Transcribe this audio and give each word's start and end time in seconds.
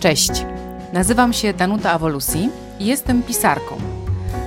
Cześć, 0.00 0.30
nazywam 0.92 1.32
się 1.32 1.52
Danuta 1.52 1.92
Awolusi 1.92 2.50
i 2.80 2.86
jestem 2.86 3.22
pisarką. 3.22 3.76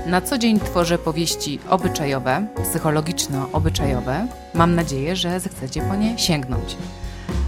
Na 0.05 0.21
co 0.21 0.37
dzień 0.37 0.59
tworzę 0.59 0.97
powieści 0.97 1.59
obyczajowe, 1.69 2.47
psychologiczno-obyczajowe. 2.63 4.27
Mam 4.53 4.75
nadzieję, 4.75 5.15
że 5.15 5.39
zechcecie 5.39 5.81
po 5.81 5.95
nie 5.95 6.19
sięgnąć. 6.19 6.77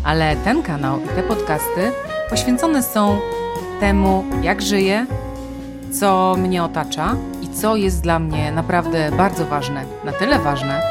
Ale 0.03 0.35
ten 0.35 0.63
kanał 0.63 0.99
i 0.99 1.07
te 1.07 1.23
podcasty 1.23 1.91
poświęcone 2.29 2.83
są 2.83 3.19
temu, 3.79 4.23
jak 4.41 4.61
żyję, 4.61 5.05
co 5.99 6.35
mnie 6.37 6.63
otacza 6.63 7.15
i 7.41 7.49
co 7.49 7.75
jest 7.75 8.01
dla 8.01 8.19
mnie 8.19 8.51
naprawdę 8.51 9.11
bardzo 9.17 9.45
ważne. 9.45 9.85
Na 10.05 10.11
tyle 10.11 10.39
ważne, 10.39 10.81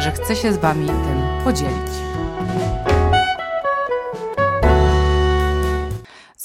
że 0.00 0.12
chcę 0.12 0.36
się 0.36 0.52
z 0.52 0.56
Wami 0.56 0.86
tym 0.86 1.44
podzielić. 1.44 2.07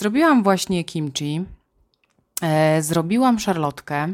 Zrobiłam 0.03 0.43
właśnie 0.43 0.83
kimchi, 0.83 1.45
e, 2.41 2.81
zrobiłam 2.81 3.39
szarlotkę 3.39 4.13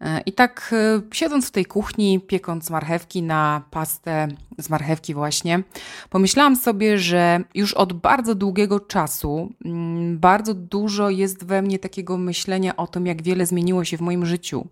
e, 0.00 0.20
i 0.20 0.32
tak 0.32 0.70
e, 0.72 1.02
siedząc 1.12 1.48
w 1.48 1.50
tej 1.50 1.64
kuchni, 1.64 2.20
piekąc 2.20 2.70
marchewki 2.70 3.22
na 3.22 3.62
pastę 3.70 4.28
z 4.58 4.70
marchewki 4.70 5.14
właśnie, 5.14 5.62
pomyślałam 6.10 6.56
sobie, 6.56 6.98
że 6.98 7.40
już 7.54 7.74
od 7.74 7.92
bardzo 7.92 8.34
długiego 8.34 8.80
czasu 8.80 9.52
mm, 9.64 10.18
bardzo 10.18 10.54
dużo 10.54 11.10
jest 11.10 11.44
we 11.44 11.62
mnie 11.62 11.78
takiego 11.78 12.18
myślenia 12.18 12.76
o 12.76 12.86
tym, 12.86 13.06
jak 13.06 13.22
wiele 13.22 13.46
zmieniło 13.46 13.84
się 13.84 13.96
w 13.96 14.00
moim 14.00 14.26
życiu. 14.26 14.66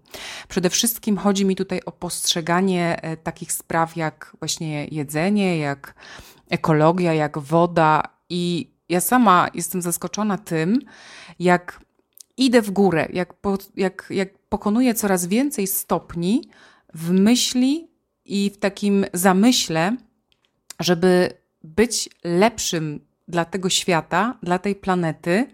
Przede 0.49 0.71
wszystkim 0.71 1.17
chodzi 1.17 1.45
mi 1.45 1.57
tutaj 1.57 1.81
o 1.87 1.93
postrzeganie 1.93 3.01
takich 3.23 3.53
spraw 3.53 3.97
jak 3.97 4.37
właśnie 4.39 4.87
jedzenie, 4.87 5.59
jak 5.59 5.95
ekologia, 6.51 7.15
jak 7.15 7.39
woda 7.39 8.03
i 8.31 8.74
ja 8.95 9.01
sama 9.01 9.49
jestem 9.55 9.83
zaskoczona 9.83 10.39
tym, 10.39 10.79
jak 11.39 11.81
idę 12.37 12.63
w 12.63 12.71
górę, 12.71 13.09
jak, 13.13 13.35
po, 13.35 13.59
jak, 13.77 14.07
jak 14.11 14.39
pokonuję 14.39 14.95
coraz 14.95 15.27
więcej 15.27 15.67
stopni 15.67 16.49
w 16.95 17.11
myśli 17.11 17.89
i 18.25 18.51
w 18.51 18.59
takim 18.59 19.07
zamyśle, 19.13 19.97
żeby 20.81 21.31
być 21.63 22.09
lepszym 22.25 23.01
dla 23.29 23.45
tego 23.45 23.69
świata, 23.69 24.39
dla 24.43 24.59
tej 24.59 24.75
planety, 24.75 25.47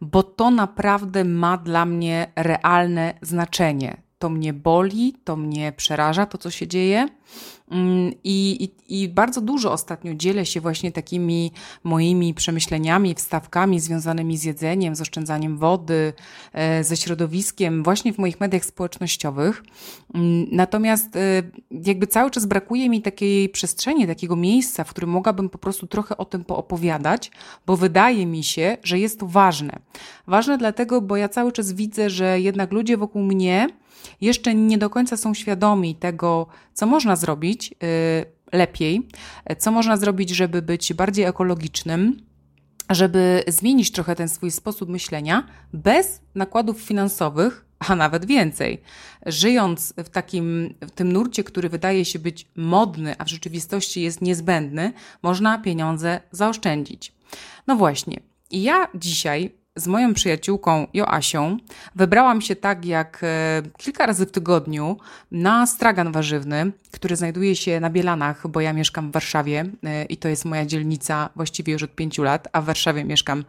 bo 0.00 0.22
to 0.22 0.50
naprawdę 0.50 1.24
ma 1.24 1.56
dla 1.56 1.84
mnie 1.84 2.32
realne 2.36 3.14
znaczenie. 3.22 4.03
To 4.24 4.30
mnie 4.30 4.52
boli, 4.52 5.14
to 5.24 5.36
mnie 5.36 5.72
przeraża, 5.72 6.26
to 6.26 6.38
co 6.38 6.50
się 6.50 6.66
dzieje. 6.66 7.08
Mm, 7.70 8.12
I, 8.24 8.64
i, 8.88 9.02
I, 9.02 9.08
bardzo 9.08 9.40
dużo 9.40 9.72
ostatnio 9.72 10.14
dzielę 10.14 10.46
się 10.46 10.60
właśnie 10.60 10.92
takimi 10.92 11.52
moimi 11.84 12.34
przemyśleniami, 12.34 13.14
wstawkami 13.14 13.80
związanymi 13.80 14.36
z 14.38 14.44
jedzeniem, 14.44 14.96
z 14.96 15.00
oszczędzaniem 15.00 15.58
wody, 15.58 16.12
e, 16.52 16.84
ze 16.84 16.96
środowiskiem, 16.96 17.82
właśnie 17.82 18.12
w 18.12 18.18
moich 18.18 18.40
mediach 18.40 18.64
społecznościowych. 18.64 19.62
Mm, 20.14 20.46
natomiast 20.52 21.16
e, 21.16 21.42
jakby 21.84 22.06
cały 22.06 22.30
czas 22.30 22.46
brakuje 22.46 22.88
mi 22.88 23.02
takiej 23.02 23.48
przestrzeni, 23.48 24.06
takiego 24.06 24.36
miejsca, 24.36 24.84
w 24.84 24.90
którym 24.90 25.10
mogłabym 25.10 25.48
po 25.48 25.58
prostu 25.58 25.86
trochę 25.86 26.16
o 26.16 26.24
tym 26.24 26.44
poopowiadać, 26.44 27.30
bo 27.66 27.76
wydaje 27.76 28.26
mi 28.26 28.44
się, 28.44 28.76
że 28.82 28.98
jest 28.98 29.20
to 29.20 29.26
ważne. 29.26 29.78
Ważne 30.26 30.58
dlatego, 30.58 31.00
bo 31.00 31.16
ja 31.16 31.28
cały 31.28 31.52
czas 31.52 31.72
widzę, 31.72 32.10
że 32.10 32.40
jednak 32.40 32.72
ludzie 32.72 32.96
wokół 32.96 33.22
mnie 33.22 33.68
jeszcze 34.20 34.54
nie 34.54 34.78
do 34.78 34.90
końca 34.90 35.16
są 35.16 35.34
świadomi 35.34 35.94
tego, 35.94 36.46
co 36.74 36.86
można 36.86 37.16
zrobić 37.16 37.72
y, 37.72 37.76
lepiej, 38.52 39.08
co 39.58 39.70
można 39.70 39.96
zrobić, 39.96 40.30
żeby 40.30 40.62
być 40.62 40.94
bardziej 40.94 41.24
ekologicznym, 41.24 42.26
żeby 42.90 43.44
zmienić 43.48 43.92
trochę 43.92 44.16
ten 44.16 44.28
swój 44.28 44.50
sposób 44.50 44.88
myślenia 44.88 45.46
bez 45.72 46.20
nakładów 46.34 46.80
finansowych, 46.80 47.64
a 47.78 47.96
nawet 47.96 48.24
więcej. 48.24 48.82
Żyjąc 49.26 49.94
w 49.96 50.08
takim, 50.08 50.74
w 50.80 50.90
tym 50.90 51.12
nurcie, 51.12 51.44
który 51.44 51.68
wydaje 51.68 52.04
się 52.04 52.18
być 52.18 52.48
modny, 52.56 53.14
a 53.18 53.24
w 53.24 53.28
rzeczywistości 53.28 54.02
jest 54.02 54.22
niezbędny, 54.22 54.92
można 55.22 55.58
pieniądze 55.58 56.20
zaoszczędzić. 56.30 57.12
No 57.66 57.76
właśnie. 57.76 58.20
I 58.50 58.62
ja 58.62 58.88
dzisiaj 58.94 59.54
z 59.76 59.86
moją 59.86 60.14
przyjaciółką 60.14 60.86
Joasią 60.94 61.56
wybrałam 61.94 62.40
się 62.40 62.56
tak 62.56 62.84
jak 62.84 63.20
e, 63.22 63.62
kilka 63.76 64.06
razy 64.06 64.26
w 64.26 64.30
tygodniu 64.30 64.96
na 65.30 65.66
stragan 65.66 66.12
warzywny, 66.12 66.72
który 66.90 67.16
znajduje 67.16 67.56
się 67.56 67.80
na 67.80 67.90
Bielanach, 67.90 68.48
bo 68.48 68.60
ja 68.60 68.72
mieszkam 68.72 69.10
w 69.10 69.12
Warszawie 69.12 69.64
e, 69.84 70.04
i 70.04 70.16
to 70.16 70.28
jest 70.28 70.44
moja 70.44 70.66
dzielnica 70.66 71.30
właściwie 71.36 71.72
już 71.72 71.82
od 71.82 71.94
pięciu 71.94 72.22
lat, 72.22 72.48
a 72.52 72.60
w 72.60 72.64
Warszawie 72.64 73.04
mieszkam 73.04 73.44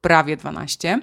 prawie 0.00 0.36
12. 0.36 1.00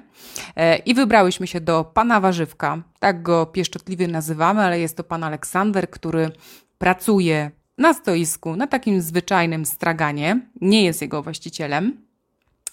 E, 0.56 0.78
I 0.78 0.94
wybrałyśmy 0.94 1.48
się 1.48 1.62
do 1.62 1.84
pana 1.84 2.20
Warzywka, 2.20 2.84
tak 3.00 3.24
go 3.24 3.46
pieszczotliwie 3.46 4.08
nazywamy, 4.08 4.62
ale 4.62 4.80
jest 4.80 4.98
to 4.98 5.04
pan 5.04 5.24
Aleksander, 5.24 5.90
który 5.90 6.32
pracuje 6.78 7.52
na 7.78 7.94
stoisku, 7.94 8.56
na 8.56 8.68
takim 8.68 9.02
zwyczajnym 9.02 9.66
straganie, 9.66 10.42
nie 10.62 10.84
jest 10.84 11.02
jego 11.02 11.24
właścicielem. 11.24 12.08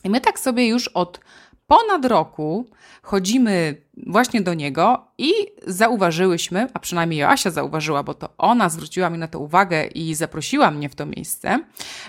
I 0.04 0.10
my 0.10 0.20
tak 0.20 0.38
sobie 0.38 0.68
już 0.68 0.88
od 0.88 1.20
ponad 1.66 2.04
roku 2.04 2.66
chodzimy 3.02 3.82
właśnie 4.06 4.40
do 4.40 4.54
niego 4.54 5.06
i 5.18 5.32
zauważyłyśmy, 5.66 6.68
a 6.74 6.78
przynajmniej 6.78 7.20
Joasia 7.20 7.50
zauważyła, 7.50 8.02
bo 8.02 8.14
to 8.14 8.28
ona 8.38 8.68
zwróciła 8.68 9.10
mi 9.10 9.18
na 9.18 9.28
to 9.28 9.38
uwagę 9.38 9.86
i 9.86 10.14
zaprosiła 10.14 10.70
mnie 10.70 10.88
w 10.88 10.94
to 10.94 11.06
miejsce, 11.06 11.58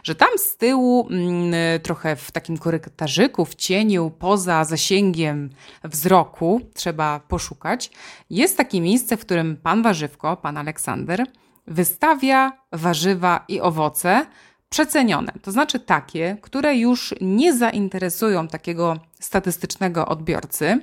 że 0.04 0.16
tam 0.16 0.30
z 0.38 0.58
tyłu, 0.58 1.08
mm, 1.12 1.54
trochę 1.84 2.16
w 2.16 2.32
takim 2.32 2.58
korytarzyku, 2.58 3.46
w 3.46 3.56
cieniu, 3.56 4.12
poza 4.20 4.64
zasięgiem 4.64 5.50
wzroku, 5.84 6.62
trzeba 6.74 7.20
poszukać, 7.20 7.92
jest 8.30 8.58
takie 8.58 8.82
miejsce, 8.82 9.18
w 9.18 9.22
którym 9.22 9.58
pan 9.58 9.84
warzywko, 9.84 10.38
pan 10.38 10.58
Aleksander, 10.58 11.26
wystawia 11.68 12.52
warzywa 12.72 13.46
i 13.48 13.62
owoce 13.62 14.26
przecenione, 14.76 15.32
to 15.42 15.52
znaczy 15.52 15.80
takie, 15.80 16.38
które 16.42 16.76
już 16.76 17.16
nie 17.22 17.54
zainteresują 17.54 18.48
takiego 18.48 18.98
statystycznego 19.20 20.08
odbiorcy, 20.08 20.80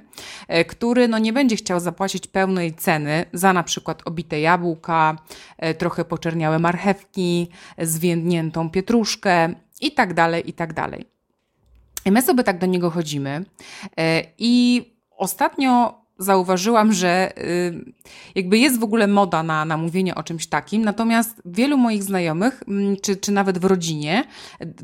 e, 0.48 0.64
który 0.64 1.08
no 1.08 1.18
nie 1.18 1.32
będzie 1.32 1.56
chciał 1.56 1.80
zapłacić 1.80 2.26
pełnej 2.26 2.74
ceny 2.74 3.24
za 3.32 3.52
na 3.52 3.62
przykład 3.62 4.02
obite 4.04 4.40
jabłka, 4.40 5.16
e, 5.58 5.74
trochę 5.74 6.04
poczerniałe 6.04 6.58
marchewki, 6.58 7.48
zwiędniętą 7.78 8.70
pietruszkę 8.70 9.54
i 9.80 9.92
tak 9.92 10.14
dalej, 10.14 10.50
i 10.50 10.52
tak 10.52 10.72
dalej. 10.72 11.06
My 12.06 12.22
sobie 12.22 12.44
tak 12.44 12.58
do 12.58 12.66
niego 12.66 12.90
chodzimy 12.90 13.44
e, 13.98 14.22
i 14.38 14.84
ostatnio 15.16 16.01
zauważyłam, 16.22 16.92
że 16.92 17.38
y, 17.38 17.92
jakby 18.34 18.58
jest 18.58 18.78
w 18.78 18.84
ogóle 18.84 19.06
moda 19.06 19.42
na, 19.42 19.64
na 19.64 19.76
mówienie 19.76 20.14
o 20.14 20.22
czymś 20.22 20.46
takim, 20.46 20.84
natomiast 20.84 21.42
wielu 21.44 21.78
moich 21.78 22.02
znajomych, 22.02 22.62
mm, 22.68 22.96
czy, 23.02 23.16
czy 23.16 23.32
nawet 23.32 23.58
w 23.58 23.64
rodzinie, 23.64 24.24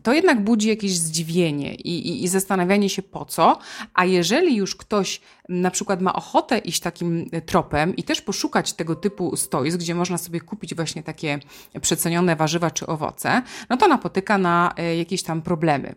to 0.03 0.13
jednak 0.13 0.45
budzi 0.45 0.69
jakieś 0.69 0.99
zdziwienie 0.99 1.75
i, 1.75 2.09
i, 2.09 2.25
i 2.25 2.29
zastanawianie 2.29 2.89
się 2.89 3.03
po 3.03 3.25
co, 3.25 3.59
a 3.95 4.05
jeżeli 4.05 4.57
już 4.57 4.77
ktoś 4.77 5.21
na 5.49 5.71
przykład 5.71 6.01
ma 6.01 6.13
ochotę 6.13 6.59
iść 6.59 6.81
takim 6.81 7.31
tropem 7.47 7.97
i 7.97 8.03
też 8.03 8.21
poszukać 8.21 8.73
tego 8.73 8.95
typu 8.95 9.37
stoisk, 9.37 9.79
gdzie 9.79 9.95
można 9.95 10.19
sobie 10.19 10.41
kupić 10.41 10.75
właśnie 10.75 11.03
takie 11.03 11.39
przecenione 11.81 12.37
warzywa 12.37 12.71
czy 12.71 12.87
owoce, 12.87 13.43
no 13.71 13.77
to 13.77 13.89
napotyka 13.89 14.39
na 14.39 14.75
e, 14.77 14.97
jakieś 14.97 15.23
tam 15.23 15.43
problemy. 15.43 15.95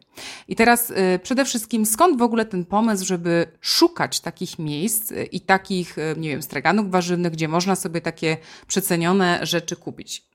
I 0.48 0.56
teraz 0.56 0.92
e, 0.96 1.20
przede 1.20 1.46
wszystkim 1.46 1.86
skąd 1.86 2.18
w 2.20 2.22
ogóle 2.22 2.46
ten 2.46 2.66
pomysł, 2.66 3.06
żeby 3.06 3.48
szukać 3.62 4.20
takich 4.20 4.60
miejsc 4.60 5.12
e, 5.12 5.24
i 5.24 5.42
takich, 5.42 5.96
nie 6.18 6.30
wiem, 6.30 6.42
straganów 6.42 6.92
warzywnych, 6.92 7.32
gdzie 7.32 7.48
można 7.48 7.76
sobie 7.76 8.02
takie 8.02 8.38
przecenione 8.68 9.40
rzeczy 9.46 9.76
kupić? 9.76 10.31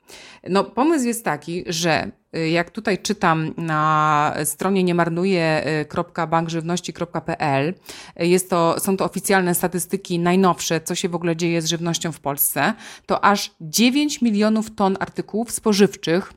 No, 0.49 0.65
pomysł 0.65 1.07
jest 1.07 1.25
taki, 1.25 1.65
że 1.67 2.11
y, 2.37 2.49
jak 2.49 2.71
tutaj 2.71 2.99
czytam 2.99 3.55
na 3.57 4.35
stronie 4.45 4.85
niemarnuje.bankżywności.pl, 4.85 7.75
y, 8.21 8.27
jest 8.27 8.51
to, 8.51 8.81
są 8.81 8.97
to 8.97 9.05
oficjalne 9.05 9.55
statystyki 9.55 10.19
najnowsze, 10.19 10.81
co 10.81 10.95
się 10.95 11.09
w 11.09 11.15
ogóle 11.15 11.37
dzieje 11.37 11.63
z 11.63 11.67
żywnością 11.67 12.13
w 12.13 12.21
Polsce, 12.21 12.75
to 13.07 13.25
aż 13.25 13.55
9 13.61 14.23
milionów 14.23 14.75
ton 14.75 14.97
artykułów 15.01 15.51
spożywczych 15.51 16.33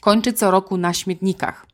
kończy 0.00 0.32
co 0.32 0.50
roku 0.50 0.76
na 0.76 0.92
śmietnikach. 0.92 1.66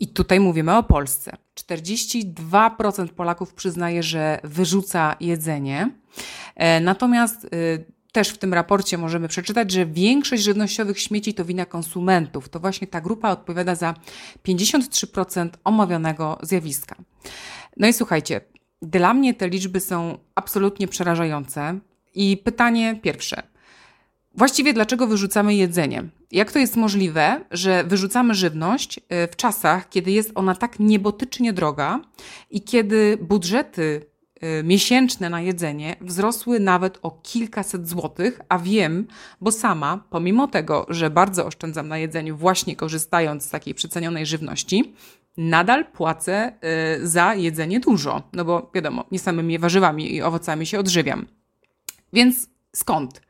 I 0.00 0.08
tutaj 0.08 0.40
mówimy 0.40 0.76
o 0.76 0.82
Polsce. 0.82 1.36
42% 1.60 3.08
Polaków 3.08 3.54
przyznaje, 3.54 4.02
że 4.02 4.40
wyrzuca 4.44 5.16
jedzenie. 5.20 5.90
E, 6.56 6.80
natomiast 6.80 7.44
y, 7.44 7.84
też 8.14 8.28
w 8.28 8.38
tym 8.38 8.54
raporcie 8.54 8.98
możemy 8.98 9.28
przeczytać, 9.28 9.70
że 9.70 9.86
większość 9.86 10.42
żywnościowych 10.42 11.00
śmieci 11.00 11.34
to 11.34 11.44
wina 11.44 11.66
konsumentów. 11.66 12.48
To 12.48 12.60
właśnie 12.60 12.86
ta 12.86 13.00
grupa 13.00 13.30
odpowiada 13.30 13.74
za 13.74 13.94
53% 14.48 15.48
omawianego 15.64 16.38
zjawiska. 16.42 16.96
No 17.76 17.88
i 17.88 17.92
słuchajcie, 17.92 18.40
dla 18.82 19.14
mnie 19.14 19.34
te 19.34 19.48
liczby 19.48 19.80
są 19.80 20.18
absolutnie 20.34 20.88
przerażające. 20.88 21.78
I 22.14 22.36
pytanie 22.36 22.98
pierwsze. 23.02 23.42
Właściwie 24.34 24.72
dlaczego 24.72 25.06
wyrzucamy 25.06 25.54
jedzenie? 25.54 26.04
Jak 26.32 26.52
to 26.52 26.58
jest 26.58 26.76
możliwe, 26.76 27.44
że 27.50 27.84
wyrzucamy 27.84 28.34
żywność 28.34 28.98
y, 28.98 29.02
w 29.32 29.36
czasach, 29.36 29.88
kiedy 29.88 30.10
jest 30.10 30.30
ona 30.34 30.54
tak 30.54 30.78
niebotycznie 30.78 31.52
droga 31.52 32.00
i 32.50 32.62
kiedy 32.62 33.18
budżety 33.20 34.06
miesięczne 34.64 35.30
na 35.30 35.40
jedzenie 35.40 35.96
wzrosły 36.00 36.60
nawet 36.60 36.98
o 37.02 37.10
kilkaset 37.10 37.88
złotych, 37.88 38.40
a 38.48 38.58
wiem, 38.58 39.06
bo 39.40 39.52
sama, 39.52 40.04
pomimo 40.10 40.48
tego, 40.48 40.86
że 40.88 41.10
bardzo 41.10 41.46
oszczędzam 41.46 41.88
na 41.88 41.98
jedzeniu, 41.98 42.36
właśnie 42.36 42.76
korzystając 42.76 43.44
z 43.44 43.50
takiej 43.50 43.74
przecenionej 43.74 44.26
żywności, 44.26 44.94
nadal 45.36 45.86
płacę 45.86 46.52
y, 47.02 47.06
za 47.06 47.34
jedzenie 47.34 47.80
dużo. 47.80 48.22
No 48.32 48.44
bo 48.44 48.70
wiadomo, 48.74 49.04
nie 49.10 49.18
samymi 49.18 49.58
warzywami 49.58 50.14
i 50.14 50.22
owocami 50.22 50.66
się 50.66 50.78
odżywiam. 50.78 51.26
Więc 52.12 52.48
skąd? 52.72 53.20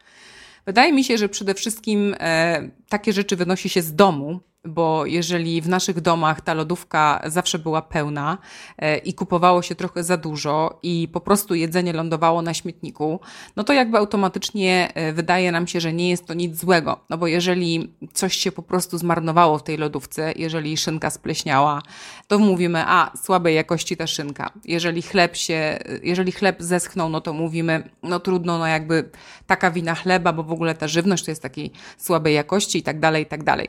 Wydaje 0.66 0.92
mi 0.92 1.04
się, 1.04 1.18
że 1.18 1.28
przede 1.28 1.54
wszystkim 1.54 2.14
e, 2.20 2.68
takie 2.88 3.12
rzeczy 3.12 3.36
wynosi 3.36 3.68
się 3.68 3.82
z 3.82 3.94
domu, 3.94 4.40
bo 4.64 5.06
jeżeli 5.06 5.60
w 5.60 5.68
naszych 5.68 6.00
domach 6.00 6.40
ta 6.40 6.54
lodówka 6.54 7.22
zawsze 7.26 7.58
była 7.58 7.82
pełna 7.82 8.38
e, 8.78 8.98
i 8.98 9.14
kupowało 9.14 9.62
się 9.62 9.74
trochę 9.74 10.04
za 10.04 10.16
dużo 10.16 10.78
i 10.82 11.08
po 11.12 11.20
prostu 11.20 11.54
jedzenie 11.54 11.92
lądowało 11.92 12.42
na 12.42 12.54
śmietniku, 12.54 13.20
no 13.56 13.64
to 13.64 13.72
jakby 13.72 13.98
automatycznie 13.98 14.92
e, 14.94 15.12
wydaje 15.12 15.52
nam 15.52 15.66
się, 15.66 15.80
że 15.80 15.92
nie 15.92 16.10
jest 16.10 16.26
to 16.26 16.34
nic 16.34 16.60
złego. 16.60 17.00
No 17.10 17.18
bo 17.18 17.26
jeżeli 17.26 17.94
coś 18.12 18.36
się 18.36 18.52
po 18.52 18.62
prostu 18.62 18.98
zmarnowało 18.98 19.58
w 19.58 19.62
tej 19.62 19.76
lodówce, 19.76 20.32
jeżeli 20.36 20.76
szynka 20.76 21.10
spleśniała, 21.10 21.82
to 22.28 22.38
mówimy, 22.38 22.84
a 22.86 23.10
słabej 23.22 23.54
jakości 23.54 23.96
ta 23.96 24.06
szynka. 24.06 24.52
Jeżeli 24.64 25.02
chleb 25.02 25.36
się, 25.36 25.78
jeżeli 26.02 26.32
chleb 26.32 26.56
zeschnął, 26.62 27.08
no 27.08 27.20
to 27.20 27.32
mówimy, 27.32 27.90
no 28.02 28.20
trudno, 28.20 28.58
no 28.58 28.66
jakby 28.66 29.10
taka 29.46 29.70
wina 29.70 29.94
chleba, 29.94 30.32
bo 30.32 30.42
w 30.42 30.52
ogóle 30.52 30.74
ta 30.74 30.88
żywność 30.88 31.24
to 31.24 31.30
jest 31.30 31.42
takiej 31.42 31.70
słabej 31.98 32.34
jakości 32.34 32.73
i 32.78 32.82
tak 32.82 33.00
dalej, 33.00 33.22
i 33.22 33.26
tak 33.26 33.44
dalej. 33.44 33.68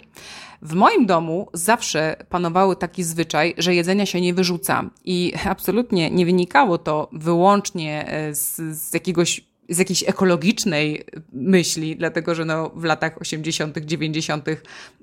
W 0.62 0.74
moim 0.74 1.06
domu 1.06 1.48
zawsze 1.54 2.16
panował 2.30 2.75
taki 2.75 3.04
zwyczaj, 3.04 3.54
że 3.57 3.75
jedzenia 3.75 4.06
się 4.06 4.22
nie 4.22 4.34
wyrzuca 4.34 4.90
i 5.06 5.34
absolutnie 5.46 6.12
nie 6.12 6.25
wynikało 6.25 6.78
to 6.78 7.10
wyłącznie 7.12 8.07
e, 8.07 8.36
z, 8.36 8.56
z 8.56 8.94
jakiegoś 8.94 9.42
z 9.69 9.78
jakiejś 9.78 10.04
ekologicznej 10.04 11.06
myśli, 11.34 11.96
dlatego 11.96 12.36
że 12.36 12.46
no 12.46 12.72
w 12.75 12.84
latach 12.84 13.22
80., 13.22 13.78
90. 13.78 14.46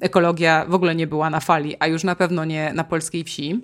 ekologia 0.00 0.66
w 0.68 0.74
ogóle 0.74 0.94
nie 0.94 1.06
była 1.06 1.30
na 1.30 1.40
fali, 1.40 1.76
a 1.78 1.86
już 1.86 2.04
na 2.04 2.16
pewno 2.16 2.44
nie 2.44 2.72
na 2.74 2.84
polskiej 2.84 3.24
wsi. 3.24 3.60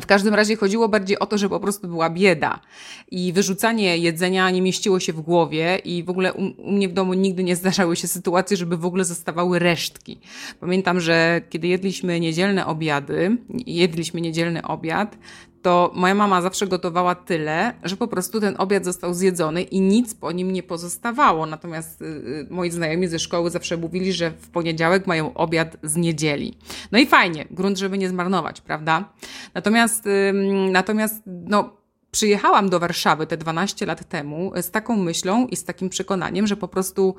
W 0.00 0.06
każdym 0.06 0.34
razie 0.34 0.56
chodziło 0.56 0.88
bardziej 0.88 1.18
o 1.18 1.26
to, 1.26 1.38
że 1.38 1.48
po 1.48 1.60
prostu 1.60 1.88
była 1.88 2.10
bieda 2.10 2.60
i 3.10 3.32
wyrzucanie 3.32 3.98
jedzenia 3.98 4.50
nie 4.50 4.62
mieściło 4.62 5.00
się 5.00 5.12
w 5.12 5.20
głowie 5.20 5.80
i 5.84 6.04
w 6.04 6.10
ogóle 6.10 6.32
u, 6.32 6.44
u, 6.44 6.72
mnie 6.72 6.88
w 6.88 6.92
domu 6.92 7.14
nigdy 7.14 7.44
nie 7.44 7.56
zdarzały 7.56 7.96
się 7.96 8.08
sytuacje, 8.08 8.56
żeby 8.56 8.76
w 8.76 8.86
ogóle 8.86 9.04
zostawały 9.04 9.58
resztki. 9.58 10.20
Pamiętam, 10.60 11.00
że 11.00 11.42
kiedy 11.50 11.68
jedliśmy 11.68 12.20
niedzielne 12.20 12.66
obiady, 12.66 13.36
jedliśmy 13.66 14.20
niedzielny 14.20 14.62
obiad, 14.62 15.18
to 15.62 15.90
moja 15.94 16.14
mama 16.14 16.42
zawsze 16.42 16.66
gotowała 16.66 17.14
tyle, 17.14 17.74
że 17.82 17.96
po 17.96 18.08
prostu 18.08 18.40
ten 18.40 18.54
obiad 18.58 18.84
został 18.84 19.14
zjedzony 19.14 19.62
i 19.62 19.80
nic 19.80 20.14
po 20.14 20.32
nim 20.32 20.52
nie 20.52 20.62
pozostawało. 20.62 21.46
Natomiast 21.46 22.02
y, 22.02 22.04
y, 22.04 22.46
moi 22.50 22.70
znajomi 22.70 23.08
ze 23.08 23.18
szkoły 23.18 23.50
zawsze 23.50 23.76
mówili, 23.76 24.12
że 24.12 24.30
w 24.30 24.48
poniedziałek 24.48 25.06
mają 25.06 25.34
obiad 25.34 25.76
z 25.82 25.96
niedzieli. 25.96 26.58
No 26.92 26.98
i 26.98 27.06
fajnie, 27.06 27.46
grunt, 27.50 27.78
żeby 27.78 27.98
nie 27.98 28.08
zmarnować, 28.08 28.60
prawda? 28.60 29.12
Natomiast, 29.54 30.04
natomiast 30.70 31.22
no, 31.26 31.76
przyjechałam 32.10 32.70
do 32.70 32.80
Warszawy 32.80 33.26
te 33.26 33.36
12 33.36 33.86
lat 33.86 34.08
temu 34.08 34.52
z 34.62 34.70
taką 34.70 34.96
myślą 34.96 35.46
i 35.46 35.56
z 35.56 35.64
takim 35.64 35.88
przekonaniem, 35.88 36.46
że 36.46 36.56
po 36.56 36.68
prostu 36.68 37.16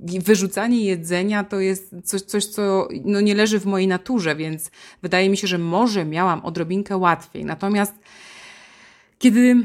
wyrzucanie 0.00 0.84
jedzenia 0.84 1.44
to 1.44 1.60
jest 1.60 1.94
coś, 2.04 2.22
coś 2.22 2.46
co 2.46 2.88
no, 3.04 3.20
nie 3.20 3.34
leży 3.34 3.60
w 3.60 3.66
mojej 3.66 3.88
naturze, 3.88 4.36
więc 4.36 4.70
wydaje 5.02 5.30
mi 5.30 5.36
się, 5.36 5.46
że 5.46 5.58
może 5.58 6.04
miałam 6.04 6.44
odrobinkę 6.44 6.96
łatwiej. 6.96 7.44
Natomiast 7.44 7.94
kiedy 9.18 9.56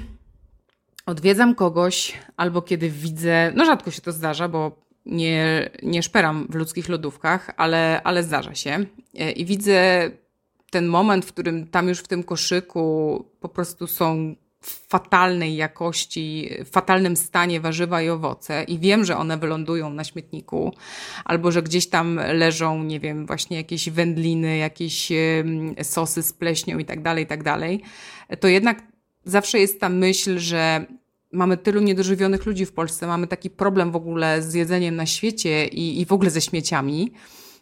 odwiedzam 1.06 1.56
kogoś 1.56 2.14
albo 2.38 2.62
kiedy 2.62 2.90
widzę, 2.90 3.52
no 3.56 3.66
rzadko 3.66 3.92
się 3.92 4.02
to 4.02 4.12
zdarza, 4.12 4.48
bo 4.48 4.82
nie, 5.06 5.70
nie 5.84 6.04
szperam 6.04 6.48
w 6.50 6.56
ludzkich 6.56 6.90
lodówkach, 6.90 7.52
ale, 7.58 8.02
ale 8.04 8.24
zdarza 8.24 8.56
się 8.56 8.86
e, 9.16 9.32
i 9.32 9.46
widzę 9.46 10.12
ten 10.72 10.88
moment, 10.88 11.26
w 11.26 11.34
którym 11.34 11.68
tam 11.68 11.88
już 11.88 12.00
w 12.00 12.08
tym 12.08 12.24
koszyku 12.24 13.26
po 13.40 13.50
prostu 13.50 13.88
są 13.88 14.36
w 14.62 14.88
fatalnej 14.88 15.56
jakości, 15.56 16.50
w 16.66 16.70
fatalnym 16.70 17.16
stanie 17.16 17.62
warzywa 17.62 18.02
i 18.02 18.10
owoce 18.10 18.64
i 18.64 18.80
wiem, 18.80 19.06
że 19.06 19.18
one 19.18 19.38
wylądują 19.38 19.90
na 19.90 20.04
śmietniku, 20.04 20.74
albo 21.26 21.52
że 21.52 21.64
gdzieś 21.64 21.90
tam 21.90 22.20
leżą, 22.34 22.84
nie 22.84 23.00
wiem, 23.00 23.26
właśnie 23.26 23.58
jakieś 23.58 23.90
wędliny, 23.90 24.58
jakieś 24.58 25.12
sosy 25.84 26.24
z 26.24 26.34
pleśnią 26.34 26.78
i 26.78 26.86
tak 26.86 27.02
dalej, 27.02 27.24
i 27.24 27.28
tak 27.28 27.44
dalej, 27.44 27.82
to 28.40 28.48
jednak 28.48 28.84
zawsze 29.26 29.60
jest 29.60 29.80
ta 29.80 29.90
myśl, 29.90 30.40
że 30.40 30.86
mamy 31.32 31.58
tylu 31.58 31.82
niedożywionych 31.82 32.46
ludzi 32.46 32.66
w 32.66 32.74
Polsce, 32.74 33.08
mamy 33.08 33.28
taki 33.28 33.50
problem 33.50 33.92
w 33.92 33.96
ogóle 33.96 34.42
z 34.42 34.54
jedzeniem 34.54 34.96
na 34.96 35.06
świecie 35.06 35.68
i, 35.68 36.02
i 36.02 36.06
w 36.06 36.12
ogóle 36.12 36.30
ze 36.30 36.42
śmieciami, 36.42 37.12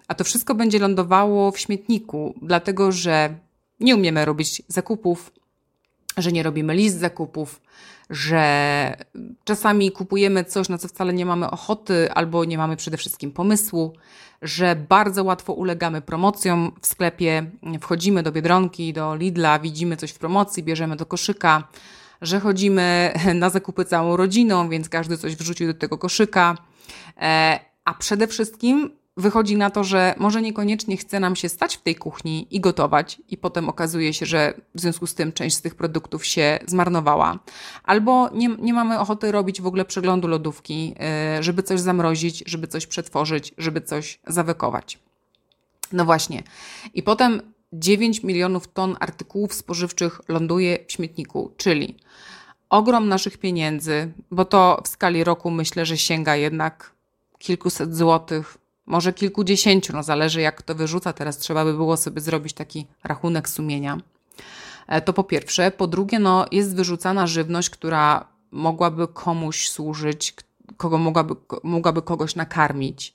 a 0.08 0.16
to 0.16 0.24
wszystko 0.24 0.56
będzie 0.56 0.80
lądowało 0.80 1.52
w 1.52 1.60
śmietniku, 1.60 2.36
dlatego 2.42 2.92
że 2.92 3.36
nie 3.80 3.96
umiemy 3.96 4.26
robić 4.26 4.62
zakupów, 4.68 5.32
że 6.22 6.32
nie 6.32 6.44
robimy 6.44 6.76
list 6.76 7.00
zakupów, 7.00 7.62
że 8.10 8.98
czasami 9.44 9.92
kupujemy 9.92 10.44
coś, 10.44 10.70
na 10.70 10.78
co 10.78 10.88
wcale 10.88 11.14
nie 11.14 11.26
mamy 11.26 11.50
ochoty 11.50 12.12
albo 12.14 12.46
nie 12.46 12.58
mamy 12.58 12.76
przede 12.76 12.98
wszystkim 12.98 13.32
pomysłu, 13.32 13.94
że 14.42 14.76
bardzo 14.76 15.24
łatwo 15.24 15.54
ulegamy 15.54 16.02
promocjom 16.02 16.72
w 16.82 16.88
sklepie, 16.88 17.46
wchodzimy 17.82 18.24
do 18.24 18.32
Biedronki, 18.32 18.94
do 18.94 19.16
Lidla, 19.16 19.60
widzimy 19.60 19.98
coś 19.98 20.12
w 20.12 20.20
promocji, 20.20 20.64
bierzemy 20.64 20.96
do 20.96 21.06
koszyka, 21.06 21.64
że 22.22 22.40
chodzimy 22.40 23.14
na 23.36 23.50
zakupy 23.50 23.86
całą 23.86 24.18
rodziną, 24.18 24.70
więc 24.70 24.90
każdy 24.90 25.18
coś 25.18 25.36
wrzucił 25.36 25.68
do 25.68 25.80
tego 25.80 25.98
koszyka. 25.98 26.58
E, 27.22 27.60
a 27.86 27.94
przede 27.94 28.28
wszystkim 28.28 28.99
wychodzi 29.20 29.58
na 29.58 29.70
to, 29.70 29.84
że 29.84 30.16
może 30.18 30.42
niekoniecznie 30.42 30.98
chce 30.98 31.20
nam 31.20 31.36
się 31.36 31.50
stać 31.50 31.78
w 31.78 31.82
tej 31.82 31.96
kuchni 31.96 32.48
i 32.52 32.60
gotować, 32.60 33.22
i 33.30 33.38
potem 33.38 33.70
okazuje 33.70 34.14
się, 34.14 34.26
że 34.26 34.54
w 34.76 34.82
związku 34.82 35.08
z 35.08 35.14
tym 35.16 35.34
część 35.34 35.56
z 35.56 35.62
tych 35.62 35.76
produktów 35.76 36.26
się 36.26 36.60
zmarnowała, 36.68 37.40
albo 37.84 38.30
nie, 38.34 38.48
nie 38.48 38.74
mamy 38.74 39.00
ochoty 39.00 39.32
robić 39.32 39.62
w 39.62 39.68
ogóle 39.68 39.86
przeglądu 39.86 40.28
lodówki, 40.28 40.96
e, 41.00 41.44
żeby 41.44 41.64
coś 41.64 41.80
zamrozić, 41.80 42.44
żeby 42.46 42.68
coś 42.68 42.88
przetworzyć, 42.88 43.54
żeby 43.58 43.82
coś 43.82 44.20
zawekować. 44.28 45.00
No 45.92 46.06
właśnie. 46.06 46.44
I 46.94 47.04
potem 47.04 47.42
9 47.74 48.24
milionów 48.24 48.68
ton 48.68 48.96
artykułów 49.00 49.54
spożywczych 49.54 50.22
ląduje 50.28 50.80
w 50.88 50.92
śmietniku, 50.92 51.52
czyli 51.58 51.96
ogrom 52.70 53.08
naszych 53.08 53.38
pieniędzy, 53.38 54.12
bo 54.32 54.46
to 54.46 54.82
w 54.84 54.88
skali 54.88 55.24
roku 55.24 55.52
myślę, 55.52 55.86
że 55.86 55.98
sięga 55.98 56.36
jednak 56.36 56.92
kilkuset 57.40 57.96
złotych, 57.96 58.58
może 58.90 59.14
kilkudziesięciu, 59.14 59.94
no 59.94 60.04
zależy 60.04 60.42
jak 60.42 60.62
to 60.62 60.76
wyrzuca. 60.76 61.14
Teraz 61.14 61.38
trzeba 61.38 61.66
by 61.66 61.74
było 61.74 61.98
sobie 61.98 62.22
zrobić 62.22 62.54
taki 62.54 62.88
rachunek 63.04 63.50
sumienia. 63.50 63.98
E, 64.88 65.02
to 65.02 65.14
po 65.14 65.24
pierwsze. 65.24 65.72
Po 65.72 65.88
drugie, 65.88 66.20
no, 66.20 66.46
jest 66.52 66.76
wyrzucana 66.76 67.28
żywność, 67.28 67.70
która 67.70 68.26
mogłaby 68.52 69.08
komuś 69.08 69.70
służyć, 69.70 70.34
kogo 70.78 70.98
mogłaby, 70.98 71.36
mogłaby 71.64 72.02
kogoś 72.02 72.36
nakarmić. 72.36 73.14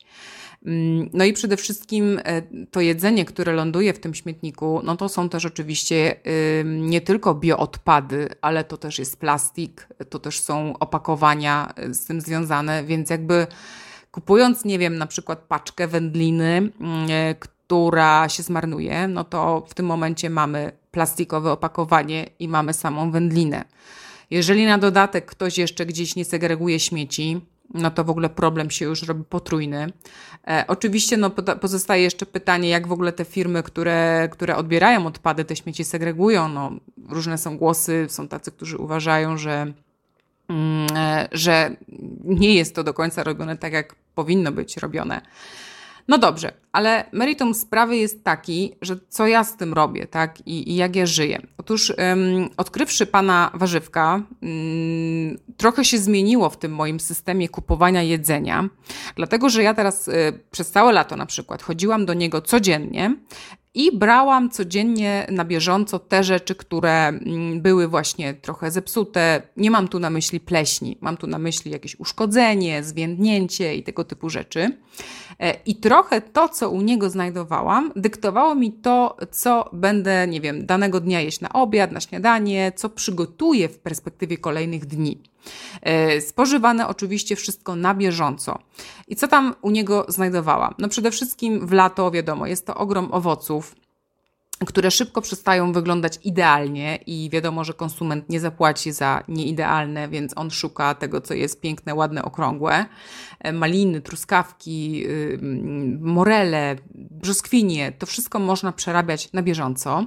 Mm, 0.67 1.11
no 1.13 1.25
i 1.25 1.33
przede 1.33 1.57
wszystkim 1.57 2.21
e, 2.25 2.43
to 2.71 2.81
jedzenie, 2.81 3.25
które 3.25 3.53
ląduje 3.53 3.93
w 3.93 3.99
tym 3.99 4.15
śmietniku, 4.15 4.81
no 4.85 4.97
to 4.97 5.09
są 5.09 5.29
też 5.29 5.45
oczywiście 5.45 6.17
nie 6.65 7.01
tylko 7.01 7.35
bioodpady, 7.35 8.29
ale 8.41 8.65
to 8.65 8.77
też 8.77 8.99
jest 8.99 9.17
plastik, 9.17 9.89
to 10.11 10.19
też 10.19 10.41
są 10.41 10.79
opakowania 10.79 11.73
e, 11.77 11.95
z 11.95 12.05
tym 12.05 12.21
związane, 12.21 12.85
więc 12.85 13.11
jakby 13.11 13.47
kupując, 14.15 14.65
nie 14.65 14.79
wiem, 14.79 14.99
na 14.99 15.07
przykład 15.07 15.39
paczkę 15.39 15.89
wędliny, 15.89 16.73
mm, 16.81 17.07
e, 17.11 17.35
która 17.35 18.29
się 18.29 18.43
zmarnuje, 18.43 19.09
no 19.09 19.25
to 19.25 19.65
w 19.69 19.75
tym 19.75 19.87
momencie 19.87 20.31
mamy 20.31 20.73
plastikowe 20.91 21.53
opakowanie 21.53 22.27
i 22.39 22.49
mamy 22.49 22.73
samą 22.73 23.11
wędlinę. 23.11 23.65
Jeżeli 24.31 24.67
na 24.67 24.79
dodatek 24.79 25.27
ktoś 25.27 25.59
jeszcze 25.59 25.87
gdzieś 25.87 26.17
nie 26.17 26.25
segreguje 26.25 26.81
śmieci, 26.81 27.41
no 27.75 27.91
to 27.91 28.05
w 28.05 28.11
ogóle 28.11 28.29
problem 28.29 28.71
się 28.71 28.85
już 28.85 29.03
robi 29.03 29.25
potrójny. 29.25 29.93
E, 30.47 30.65
oczywiście 30.69 31.17
no, 31.17 31.31
pozostaje 31.61 32.03
jeszcze 32.03 32.27
pytanie, 32.27 32.69
jak 32.69 32.87
w 32.87 32.93
ogóle 32.93 33.13
te 33.13 33.25
firmy, 33.25 33.63
które, 33.63 34.29
które 34.33 34.57
odbierają 34.57 35.07
odpady, 35.07 35.45
te 35.45 35.57
śmieci 35.57 35.85
segregują. 35.85 36.49
No, 36.49 36.73
różne 37.09 37.39
są 37.39 37.59
głosy, 37.59 38.07
są 38.09 38.29
tacy, 38.29 38.53
którzy 38.53 38.79
uważają, 38.79 39.39
że 39.39 39.73
że 41.33 41.77
nie 42.25 42.55
jest 42.55 42.75
to 42.75 42.85
do 42.85 42.95
końca 42.95 43.25
robione 43.25 43.57
tak, 43.57 43.73
jak 43.73 43.95
powinno 44.15 44.53
być 44.53 44.77
robione. 44.77 45.21
No 46.09 46.19
dobrze, 46.19 46.53
ale 46.73 47.05
meritum 47.13 47.55
sprawy 47.55 47.97
jest 47.97 48.25
taki, 48.25 48.75
że 48.83 48.97
co 49.09 49.27
ja 49.27 49.45
z 49.45 49.57
tym 49.57 49.73
robię, 49.73 50.07
tak? 50.07 50.47
I, 50.47 50.71
i 50.71 50.77
jak 50.77 50.97
ja 50.97 51.07
żyję. 51.07 51.43
Otóż 51.59 51.93
odkrywszy 52.57 53.07
pana 53.07 53.51
warzywka, 53.55 54.23
um, 54.43 55.39
trochę 55.57 55.85
się 55.85 55.99
zmieniło 55.99 56.51
w 56.51 56.57
tym 56.57 56.75
moim 56.75 57.01
systemie 57.01 57.49
kupowania 57.49 58.03
jedzenia, 58.03 58.69
dlatego 59.17 59.49
że 59.49 59.63
ja 59.63 59.75
teraz 59.75 60.09
y, 60.09 60.13
przez 60.51 60.71
całe 60.71 60.93
lato 60.93 61.17
na 61.17 61.27
przykład 61.27 61.63
chodziłam 61.63 62.07
do 62.07 62.15
niego 62.15 62.43
codziennie 62.43 63.17
i 63.75 63.99
brałam 63.99 64.51
codziennie 64.51 65.27
na 65.31 65.45
bieżąco 65.45 65.99
te 65.99 66.25
rzeczy, 66.25 66.55
które 66.55 67.09
mm, 67.09 67.61
były 67.61 67.89
właśnie 67.89 68.35
trochę 68.35 68.71
zepsute. 68.71 69.43
Nie 69.57 69.71
mam 69.71 69.89
tu 69.89 69.99
na 69.99 70.11
myśli 70.11 70.41
pleśni, 70.41 70.99
mam 71.01 71.17
tu 71.17 71.27
na 71.27 71.39
myśli 71.39 71.71
jakieś 71.71 72.01
uszkodzenie, 72.01 72.83
zwiędnięcie 72.83 73.75
i 73.75 73.83
tego 73.83 74.05
typu 74.05 74.31
rzeczy. 74.31 74.77
E, 75.41 75.55
I 75.67 75.77
trochę 75.77 76.21
to, 76.21 76.49
co 76.49 76.71
u 76.71 76.81
niego 76.81 77.11
znajdowałam, 77.11 77.93
dyktowało 77.97 78.55
mi 78.55 78.73
to, 78.73 79.17
co 79.31 79.71
będę, 79.73 80.27
nie 80.27 80.41
wiem, 80.41 80.67
danego 80.67 81.01
dnia 81.01 81.21
jeść 81.21 81.41
na 81.41 81.53
obiad, 81.53 81.93
na 81.93 82.01
śniadanie, 82.01 82.73
co 82.77 82.89
przygotuję 82.89 83.69
w 83.69 83.79
perspektywie 83.79 84.39
kolejnych 84.39 84.87
dni. 84.87 85.34
E, 85.83 86.21
spożywane 86.21 86.89
oczywiście 86.89 87.37
wszystko 87.37 87.77
na 87.77 87.95
bieżąco. 87.95 88.59
I 89.09 89.17
co 89.17 89.29
tam 89.29 89.55
u 89.63 89.71
niego 89.71 90.07
znajdowałam? 90.09 90.75
No 90.79 90.89
przede 90.89 91.11
wszystkim 91.11 91.67
w 91.67 91.73
lato, 91.73 92.11
wiadomo, 92.11 92.47
jest 92.47 92.67
to 92.67 92.75
ogrom 92.75 93.09
owoców, 93.13 93.75
które 94.67 94.91
szybko 94.91 95.21
przestają 95.21 95.73
wyglądać 95.73 96.19
idealnie 96.25 96.99
i 97.07 97.31
wiadomo, 97.33 97.65
że 97.65 97.75
konsument 97.75 98.29
nie 98.29 98.41
zapłaci 98.41 98.93
za 98.93 99.25
nieidealne, 99.29 100.09
więc 100.09 100.33
on 100.37 100.51
szuka 100.51 100.95
tego, 100.95 101.21
co 101.21 101.35
jest 101.35 101.61
piękne, 101.61 101.95
ładne, 101.95 102.25
okrągłe. 102.25 102.87
E, 103.41 103.53
maliny, 103.53 104.01
truskawki, 104.01 105.07
morele, 106.01 106.77
brzoskwinie, 106.95 107.93
to 107.93 108.07
wszystko 108.07 108.39
można 108.39 108.73
przerabiać 108.73 109.33
na 109.33 109.43
bieżąco. 109.43 110.05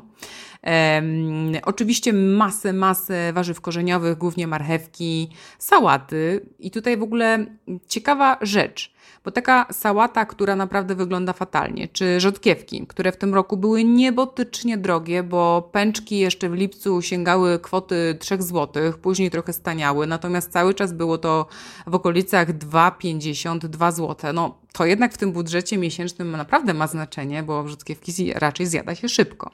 Oczywiście 1.64 2.14
masę, 2.14 2.74
masę 2.74 3.34
warzyw 3.34 3.62
korzeniowych, 3.62 4.18
głównie 4.18 4.48
marchewki, 4.48 5.30
sałaty. 5.60 6.46
I 6.60 6.72
tutaj 6.72 6.98
w 6.98 7.04
ogóle 7.04 7.46
ciekawa 7.88 8.38
rzecz, 8.42 8.94
bo 9.26 9.32
taka 9.32 9.66
sałata, 9.72 10.26
która 10.26 10.56
naprawdę 10.56 10.96
wygląda 10.96 11.34
fatalnie, 11.34 11.88
czy 11.88 12.20
rzodkiewki, 12.20 12.88
które 12.88 13.12
w 13.12 13.18
tym 13.18 13.34
roku 13.36 13.58
były 13.58 13.84
niebotycznie 13.84 14.78
drogie, 14.78 15.24
bo 15.24 15.70
pęczki 15.72 16.18
jeszcze 16.18 16.50
w 16.50 16.54
lipcu 16.54 17.02
sięgały 17.02 17.60
kwoty 17.60 18.18
3 18.20 18.38
zł, 18.42 18.94
później 19.02 19.32
trochę 19.32 19.54
staniały, 19.54 20.08
natomiast 20.08 20.52
cały 20.52 20.74
czas 20.74 20.94
było 20.94 21.18
to 21.18 21.48
w 21.88 21.96
okolicach 21.96 22.58
2,50, 22.58 23.58
2 23.60 23.92
zł. 23.92 24.34
No 24.34 24.58
to 24.74 24.86
jednak 24.86 25.14
w 25.14 25.18
tym 25.18 25.32
budżecie 25.32 25.78
miesięcznym 25.78 26.32
naprawdę 26.32 26.74
ma 26.74 26.88
znaczenie, 26.88 27.44
bo 27.44 27.68
rzodkiewki 27.68 28.34
raczej 28.34 28.66
zjada 28.66 28.96
się 28.96 29.10
szybko. 29.10 29.52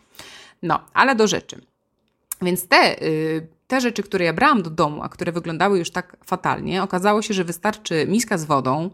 No, 0.62 0.86
ale 0.94 1.16
do 1.16 1.28
rzeczy. 1.28 1.62
Więc 2.42 2.68
te, 2.68 3.04
y, 3.04 3.48
te 3.74 3.82
rzeczy, 3.82 4.04
które 4.04 4.26
ja 4.26 4.34
brałam 4.34 4.62
do 4.62 4.70
domu, 4.70 5.04
a 5.04 5.10
które 5.10 5.32
wyglądały 5.32 5.80
już 5.80 5.92
tak 5.92 6.18
fatalnie, 6.26 6.84
okazało 6.84 7.22
się, 7.22 7.34
że 7.34 7.44
wystarczy 7.44 8.06
miska 8.08 8.38
z 8.38 8.46
wodą, 8.46 8.90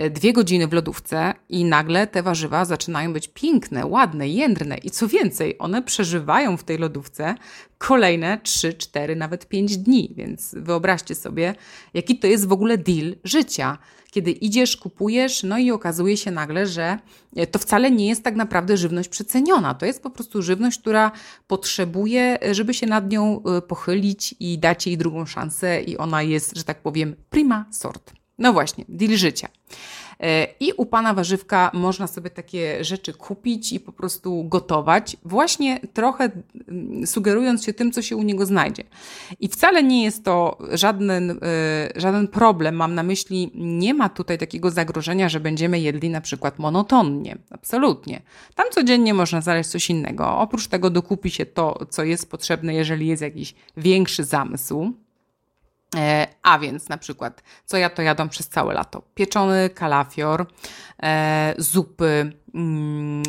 y, 0.00 0.10
dwie 0.10 0.32
godziny 0.32 0.66
w 0.66 0.72
lodówce 0.72 1.34
i 1.48 1.64
nagle 1.64 2.06
te 2.06 2.22
warzywa 2.22 2.64
zaczynają 2.64 3.12
być 3.12 3.28
piękne, 3.28 3.86
ładne, 3.86 4.28
jędrne 4.28 4.76
i 4.76 4.90
co 4.90 5.08
więcej, 5.08 5.58
one 5.58 5.82
przeżywają 5.82 6.56
w 6.56 6.64
tej 6.64 6.78
lodówce 6.78 7.34
kolejne 7.78 8.38
3, 8.42 8.74
4, 8.74 9.16
nawet 9.16 9.48
5 9.48 9.76
dni. 9.76 10.12
Więc 10.16 10.54
wyobraźcie 10.58 11.14
sobie, 11.14 11.54
jaki 11.94 12.18
to 12.18 12.26
jest 12.26 12.48
w 12.48 12.52
ogóle 12.52 12.78
deal 12.78 13.16
życia 13.24 13.78
kiedy 14.14 14.30
idziesz, 14.30 14.76
kupujesz, 14.76 15.42
no 15.42 15.58
i 15.58 15.70
okazuje 15.70 16.16
się 16.16 16.30
nagle, 16.30 16.66
że 16.66 16.98
to 17.50 17.58
wcale 17.58 17.90
nie 17.90 18.08
jest 18.08 18.22
tak 18.22 18.36
naprawdę 18.36 18.76
żywność 18.76 19.08
przeceniona. 19.08 19.74
To 19.74 19.86
jest 19.86 20.02
po 20.02 20.10
prostu 20.10 20.42
żywność, 20.42 20.78
która 20.78 21.12
potrzebuje, 21.46 22.38
żeby 22.52 22.74
się 22.74 22.86
nad 22.86 23.10
nią 23.10 23.42
y, 23.58 23.62
i 24.32 24.58
dać 24.58 24.86
jej 24.86 24.98
drugą 24.98 25.26
szansę, 25.26 25.82
i 25.82 25.96
ona 25.96 26.22
jest, 26.22 26.56
że 26.56 26.64
tak 26.64 26.82
powiem, 26.82 27.16
prima 27.30 27.64
sort. 27.70 28.12
No 28.38 28.52
właśnie, 28.52 28.84
deal 28.88 29.16
życia. 29.16 29.48
E, 30.24 30.48
I 30.60 30.72
u 30.72 30.86
pana 30.86 31.14
warzywka 31.14 31.70
można 31.74 32.06
sobie 32.06 32.30
takie 32.30 32.84
rzeczy 32.84 33.12
kupić 33.12 33.72
i 33.72 33.80
po 33.80 33.92
prostu 33.92 34.44
gotować, 34.44 35.16
właśnie 35.24 35.80
trochę 35.92 36.30
mm, 36.68 37.06
sugerując 37.06 37.64
się 37.64 37.72
tym, 37.72 37.92
co 37.92 38.02
się 38.02 38.16
u 38.16 38.22
niego 38.22 38.46
znajdzie. 38.46 38.84
I 39.40 39.48
wcale 39.48 39.82
nie 39.82 40.04
jest 40.04 40.24
to 40.24 40.58
żaden, 40.72 41.30
e, 41.30 41.36
żaden 41.96 42.28
problem. 42.28 42.76
Mam 42.76 42.94
na 42.94 43.02
myśli, 43.02 43.50
nie 43.54 43.94
ma 43.94 44.08
tutaj 44.08 44.38
takiego 44.38 44.70
zagrożenia, 44.70 45.28
że 45.28 45.40
będziemy 45.40 45.80
jedli 45.80 46.10
na 46.10 46.20
przykład 46.20 46.58
monotonnie. 46.58 47.38
Absolutnie. 47.50 48.22
Tam 48.54 48.66
codziennie 48.70 49.14
można 49.14 49.40
znaleźć 49.40 49.70
coś 49.70 49.90
innego. 49.90 50.38
Oprócz 50.38 50.66
tego 50.66 50.90
dokupi 50.90 51.30
się 51.30 51.46
to, 51.46 51.86
co 51.90 52.04
jest 52.04 52.30
potrzebne, 52.30 52.74
jeżeli 52.74 53.06
jest 53.06 53.22
jakiś 53.22 53.54
większy 53.76 54.24
zamysł. 54.24 54.94
E, 55.96 56.26
a 56.42 56.58
więc 56.58 56.88
na 56.88 56.98
przykład, 56.98 57.42
co 57.64 57.76
ja 57.76 57.90
to 57.90 58.02
jadam 58.02 58.28
przez 58.28 58.48
całe 58.48 58.74
lato? 58.74 59.02
Pieczony 59.14 59.70
kalafior, 59.70 60.46
e, 61.02 61.54
zupy, 61.58 62.32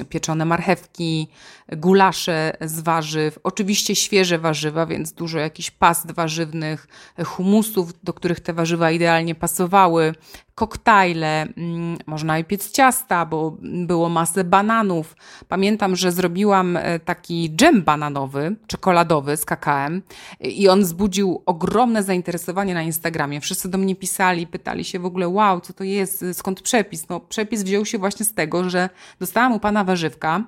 pieczone 0.09 0.45
marchewki, 0.45 1.27
gulasze 1.71 2.57
z 2.61 2.79
warzyw, 2.79 3.39
oczywiście 3.43 3.95
świeże 3.95 4.39
warzywa, 4.39 4.85
więc 4.85 5.13
dużo 5.13 5.39
jakichś 5.39 5.71
past 5.71 6.11
warzywnych, 6.11 6.87
humusów, 7.25 8.03
do 8.03 8.13
których 8.13 8.39
te 8.39 8.53
warzywa 8.53 8.91
idealnie 8.91 9.35
pasowały, 9.35 10.13
koktajle, 10.55 11.41
mm, 11.41 11.97
można 12.05 12.39
i 12.39 12.43
piec 12.43 12.71
ciasta, 12.71 13.25
bo 13.25 13.57
było 13.61 14.09
masę 14.09 14.43
bananów. 14.43 15.15
Pamiętam, 15.47 15.95
że 15.95 16.11
zrobiłam 16.11 16.77
e, 16.77 16.99
taki 16.99 17.55
dżem 17.55 17.83
bananowy, 17.83 18.55
czekoladowy 18.67 19.37
z 19.37 19.45
kakałem 19.45 20.01
i 20.39 20.69
on 20.69 20.81
wzbudził 20.81 21.41
ogromne 21.45 22.03
zainteresowanie 22.03 22.73
na 22.73 22.81
Instagramie. 22.81 23.41
Wszyscy 23.41 23.69
do 23.69 23.77
mnie 23.77 23.95
pisali, 23.95 24.47
pytali 24.47 24.83
się 24.83 24.99
w 24.99 25.05
ogóle, 25.05 25.27
wow, 25.27 25.61
co 25.61 25.73
to 25.73 25.83
jest, 25.83 26.25
skąd 26.33 26.61
przepis? 26.61 27.09
No 27.09 27.19
przepis 27.19 27.63
wziął 27.63 27.85
się 27.85 27.97
właśnie 27.97 28.25
z 28.25 28.33
tego, 28.33 28.69
że 28.69 28.89
dostałam 29.19 29.53
u 29.53 29.59
pana 29.59 29.83
warzywka 29.83 30.43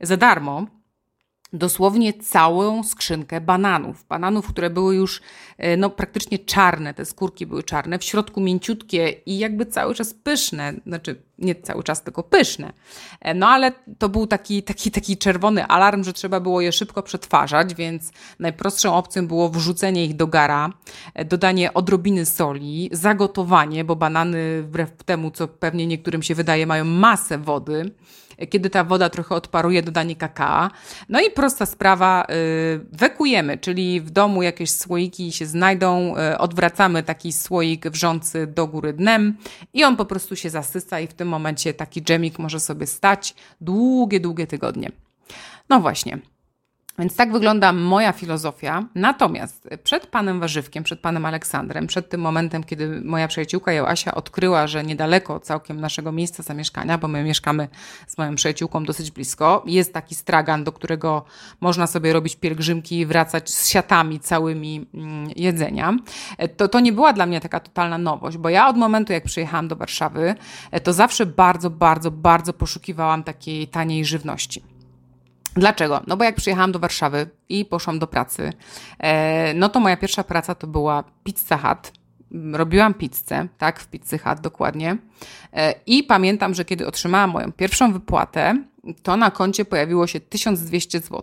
za 0.00 0.16
darmo 0.16 0.66
dosłownie 1.56 2.12
całą 2.12 2.84
skrzynkę 2.84 3.40
bananów. 3.40 4.04
Bananów, 4.08 4.48
które 4.48 4.70
były 4.70 4.96
już 4.96 5.20
e, 5.58 5.76
no, 5.76 5.90
praktycznie 5.90 6.38
czarne, 6.38 6.94
te 6.94 7.04
skórki 7.04 7.46
były 7.46 7.62
czarne, 7.62 7.98
w 7.98 8.04
środku 8.04 8.40
mięciutkie 8.40 9.10
i 9.26 9.38
jakby 9.38 9.66
cały 9.66 9.94
czas 9.94 10.14
pyszne, 10.14 10.74
znaczy 10.86 11.22
nie 11.38 11.54
cały 11.54 11.82
czas, 11.82 12.02
tylko 12.02 12.22
pyszne. 12.22 12.72
E, 13.20 13.34
no 13.34 13.48
ale 13.48 13.72
to 13.98 14.08
był 14.08 14.26
taki, 14.26 14.62
taki, 14.62 14.90
taki 14.90 15.16
czerwony 15.16 15.66
alarm, 15.66 16.04
że 16.04 16.12
trzeba 16.12 16.40
było 16.40 16.60
je 16.60 16.72
szybko 16.72 17.02
przetwarzać, 17.02 17.74
więc 17.74 18.12
najprostszą 18.38 18.94
opcją 18.94 19.26
było 19.26 19.48
wrzucenie 19.48 20.04
ich 20.04 20.16
do 20.16 20.26
gara, 20.26 20.72
e, 21.14 21.24
dodanie 21.24 21.74
odrobiny 21.74 22.26
soli, 22.26 22.88
zagotowanie, 22.92 23.84
bo 23.84 23.96
banany 23.96 24.62
wbrew 24.62 25.04
temu, 25.04 25.30
co 25.30 25.48
pewnie 25.48 25.86
niektórym 25.86 26.22
się 26.22 26.34
wydaje, 26.34 26.66
mają 26.66 26.84
masę 26.84 27.38
wody, 27.38 27.90
kiedy 28.50 28.70
ta 28.70 28.84
woda 28.84 29.10
trochę 29.10 29.34
odparuje, 29.34 29.82
dodanie 29.82 30.16
kakao. 30.16 30.70
No 31.08 31.20
i 31.20 31.30
prosta 31.30 31.66
sprawa, 31.66 32.26
y, 32.30 32.80
wekujemy, 32.92 33.58
czyli 33.58 34.00
w 34.00 34.10
domu 34.10 34.42
jakieś 34.42 34.70
słoiki 34.70 35.32
się 35.32 35.46
znajdą, 35.46 36.14
y, 36.16 36.38
odwracamy 36.38 37.02
taki 37.02 37.32
słoik 37.32 37.88
wrzący 37.88 38.46
do 38.46 38.66
góry 38.66 38.92
dnem 38.92 39.36
i 39.74 39.84
on 39.84 39.96
po 39.96 40.04
prostu 40.04 40.36
się 40.36 40.50
zasysa 40.50 41.00
i 41.00 41.06
w 41.06 41.14
tym 41.14 41.28
momencie 41.28 41.74
taki 41.74 42.02
dżemik 42.02 42.38
może 42.38 42.60
sobie 42.60 42.86
stać 42.86 43.34
długie, 43.60 44.20
długie 44.20 44.46
tygodnie. 44.46 44.90
No 45.68 45.80
właśnie. 45.80 46.18
Więc 46.98 47.16
tak 47.16 47.32
wygląda 47.32 47.72
moja 47.72 48.12
filozofia. 48.12 48.84
Natomiast 48.94 49.68
przed 49.84 50.06
panem 50.06 50.40
Warzywkiem, 50.40 50.84
przed 50.84 51.00
panem 51.00 51.26
Aleksandrem, 51.26 51.86
przed 51.86 52.08
tym 52.08 52.20
momentem, 52.20 52.64
kiedy 52.64 53.00
moja 53.04 53.28
przyjaciółka 53.28 53.72
Joasia 53.72 54.14
odkryła, 54.14 54.66
że 54.66 54.84
niedaleko 54.84 55.40
całkiem 55.40 55.80
naszego 55.80 56.12
miejsca 56.12 56.42
zamieszkania, 56.42 56.98
bo 56.98 57.08
my 57.08 57.24
mieszkamy 57.24 57.68
z 58.06 58.18
moją 58.18 58.34
przyjaciółką 58.34 58.84
dosyć 58.84 59.10
blisko, 59.10 59.62
jest 59.66 59.94
taki 59.94 60.14
stragan, 60.14 60.64
do 60.64 60.72
którego 60.72 61.24
można 61.60 61.86
sobie 61.86 62.12
robić 62.12 62.36
pielgrzymki 62.36 62.98
i 62.98 63.06
wracać 63.06 63.50
z 63.50 63.68
siatami 63.68 64.20
całymi 64.20 64.86
mm, 64.94 65.30
jedzenia. 65.36 65.96
To, 66.56 66.68
to 66.68 66.80
nie 66.80 66.92
była 66.92 67.12
dla 67.12 67.26
mnie 67.26 67.40
taka 67.40 67.60
totalna 67.60 67.98
nowość, 67.98 68.36
bo 68.36 68.48
ja 68.48 68.68
od 68.68 68.76
momentu, 68.76 69.12
jak 69.12 69.24
przyjechałam 69.24 69.68
do 69.68 69.76
Warszawy, 69.76 70.34
to 70.82 70.92
zawsze 70.92 71.26
bardzo, 71.26 71.70
bardzo, 71.70 72.10
bardzo 72.10 72.52
poszukiwałam 72.52 73.22
takiej 73.22 73.68
taniej 73.68 74.04
żywności. 74.04 74.75
Dlaczego? 75.56 76.00
No 76.06 76.16
bo 76.16 76.24
jak 76.24 76.34
przyjechałam 76.34 76.72
do 76.72 76.78
Warszawy 76.78 77.30
i 77.48 77.64
poszłam 77.64 77.98
do 77.98 78.06
pracy, 78.06 78.52
e, 78.98 79.54
no 79.54 79.68
to 79.68 79.80
moja 79.80 79.96
pierwsza 79.96 80.24
praca 80.24 80.54
to 80.54 80.66
była 80.66 81.04
Pizza 81.24 81.58
Hut. 81.58 81.92
Robiłam 82.52 82.94
pizzę, 82.94 83.48
tak, 83.58 83.80
w 83.80 83.88
Pizzy 83.88 84.18
Hut 84.18 84.40
dokładnie. 84.40 84.96
E, 85.52 85.74
I 85.86 86.02
pamiętam, 86.02 86.54
że 86.54 86.64
kiedy 86.64 86.86
otrzymałam 86.86 87.30
moją 87.30 87.52
pierwszą 87.52 87.92
wypłatę, 87.92 88.64
to 89.02 89.16
na 89.16 89.30
koncie 89.30 89.64
pojawiło 89.64 90.06
się 90.06 90.20
1200 90.20 91.00
zł, 91.00 91.22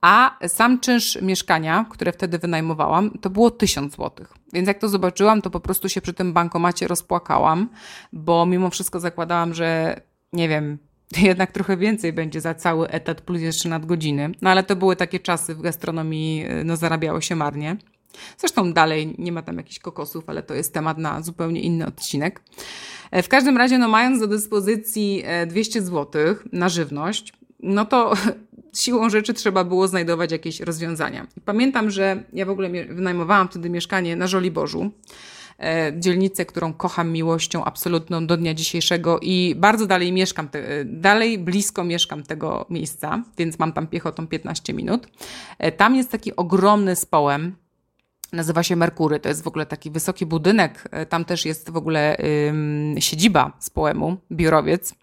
a 0.00 0.38
sam 0.48 0.80
czynsz 0.80 1.18
mieszkania, 1.22 1.86
które 1.90 2.12
wtedy 2.12 2.38
wynajmowałam, 2.38 3.10
to 3.10 3.30
było 3.30 3.50
1000 3.50 3.96
zł. 3.96 4.26
Więc 4.52 4.68
jak 4.68 4.78
to 4.78 4.88
zobaczyłam, 4.88 5.42
to 5.42 5.50
po 5.50 5.60
prostu 5.60 5.88
się 5.88 6.00
przy 6.00 6.12
tym 6.12 6.32
bankomacie 6.32 6.88
rozpłakałam, 6.88 7.68
bo 8.12 8.46
mimo 8.46 8.70
wszystko 8.70 9.00
zakładałam, 9.00 9.54
że 9.54 10.00
nie 10.32 10.48
wiem, 10.48 10.78
jednak 11.22 11.52
trochę 11.52 11.76
więcej 11.76 12.12
będzie 12.12 12.40
za 12.40 12.54
cały 12.54 12.88
etat 12.88 13.20
plus 13.20 13.40
jeszcze 13.40 13.68
nadgodziny. 13.68 14.30
No 14.42 14.50
ale 14.50 14.62
to 14.62 14.76
były 14.76 14.96
takie 14.96 15.20
czasy 15.20 15.54
w 15.54 15.60
gastronomii, 15.60 16.46
y, 16.60 16.64
no 16.64 16.76
zarabiało 16.76 17.20
się 17.20 17.36
marnie. 17.36 17.76
Zresztą 18.38 18.72
dalej 18.72 19.14
nie 19.18 19.32
ma 19.32 19.42
tam 19.42 19.56
jakichś 19.56 19.78
kokosów, 19.78 20.24
ale 20.26 20.42
to 20.42 20.54
jest 20.54 20.74
temat 20.74 20.98
na 20.98 21.22
zupełnie 21.22 21.60
inny 21.60 21.86
odcinek. 21.86 22.40
E, 23.10 23.22
w 23.22 23.28
każdym 23.28 23.56
razie, 23.56 23.78
no 23.78 23.88
mając 23.88 24.20
do 24.20 24.26
dyspozycji 24.26 25.24
200 25.46 25.78
e, 25.78 25.82
zł 25.82 26.34
na 26.52 26.68
żywność, 26.68 27.32
no 27.60 27.84
to 27.84 28.12
siłą 28.82 29.10
rzeczy 29.10 29.34
trzeba 29.34 29.64
było 29.64 29.88
znajdować 29.88 30.32
jakieś 30.32 30.60
rozwiązania. 30.60 31.26
Pamiętam, 31.44 31.90
że 31.90 32.22
ja 32.32 32.46
w 32.46 32.50
ogóle 32.50 32.70
wynajmowałam 32.70 33.48
wtedy 33.48 33.70
mieszkanie 33.70 34.16
na 34.16 34.26
Żoliborzu, 34.26 34.82
e, 34.82 34.90
dzielnicę, 35.98 36.46
którą 36.46 36.72
kocham 36.72 37.12
miłością 37.12 37.64
absolutną 37.64 38.26
do 38.26 38.36
dnia 38.36 38.54
dzisiejszego 38.54 39.18
i 39.22 39.54
bardzo 39.58 39.86
dalej 39.86 40.12
mieszkam, 40.12 40.48
te, 40.48 40.84
dalej 40.84 41.38
blisko 41.38 41.84
mieszkam 41.84 42.22
tego 42.22 42.66
miejsca, 42.70 43.22
więc 43.38 43.58
mam 43.58 43.72
tam 43.72 43.86
piechotą 43.86 44.26
15 44.26 44.74
minut. 44.74 45.06
Tam 45.76 45.96
jest 45.96 46.10
taki 46.10 46.36
ogromny 46.36 46.96
społem, 46.96 47.56
Nazywa 48.32 48.62
się 48.62 48.76
Merkury. 48.76 49.20
To 49.20 49.28
jest 49.28 49.42
w 49.42 49.46
ogóle 49.46 49.66
taki 49.66 49.90
wysoki 49.90 50.26
budynek. 50.26 50.88
E, 50.90 51.06
tam 51.06 51.24
też 51.24 51.44
jest 51.44 51.70
w 51.70 51.76
ogóle 51.76 52.16
ym, 52.48 52.94
siedziba 52.98 53.52
z 53.58 53.70
poemu, 53.70 54.16
biurowiec. 54.32 54.94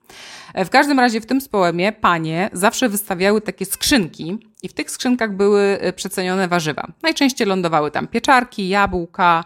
E, 0.54 0.66
w 0.66 0.70
każdym 0.70 1.00
razie 1.00 1.22
w 1.22 1.26
tym 1.26 1.42
spoemie 1.42 1.92
panie 1.92 2.50
zawsze 2.54 2.90
wystawiały 2.90 3.42
takie 3.42 3.66
skrzynki 3.66 4.38
i 4.64 4.70
w 4.70 4.74
tych 4.74 4.92
skrzynkach 4.92 5.36
były 5.36 5.62
e, 5.62 5.94
przecenione 5.94 6.48
warzywa. 6.48 6.88
Najczęściej 7.04 7.48
lądowały 7.48 7.92
tam 7.92 8.08
pieczarki, 8.08 8.70
jabłka, 8.70 9.44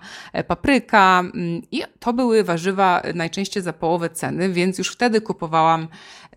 papryka 0.48 1.20
mm, 1.20 1.62
i 1.72 1.84
to 2.00 2.14
były 2.14 2.44
warzywa 2.44 3.02
najczęściej 3.16 3.64
za 3.64 3.74
połowę 3.74 4.10
ceny, 4.10 4.50
więc 4.50 4.78
już 4.78 4.92
wtedy 4.92 5.22
kupowałam 5.22 5.88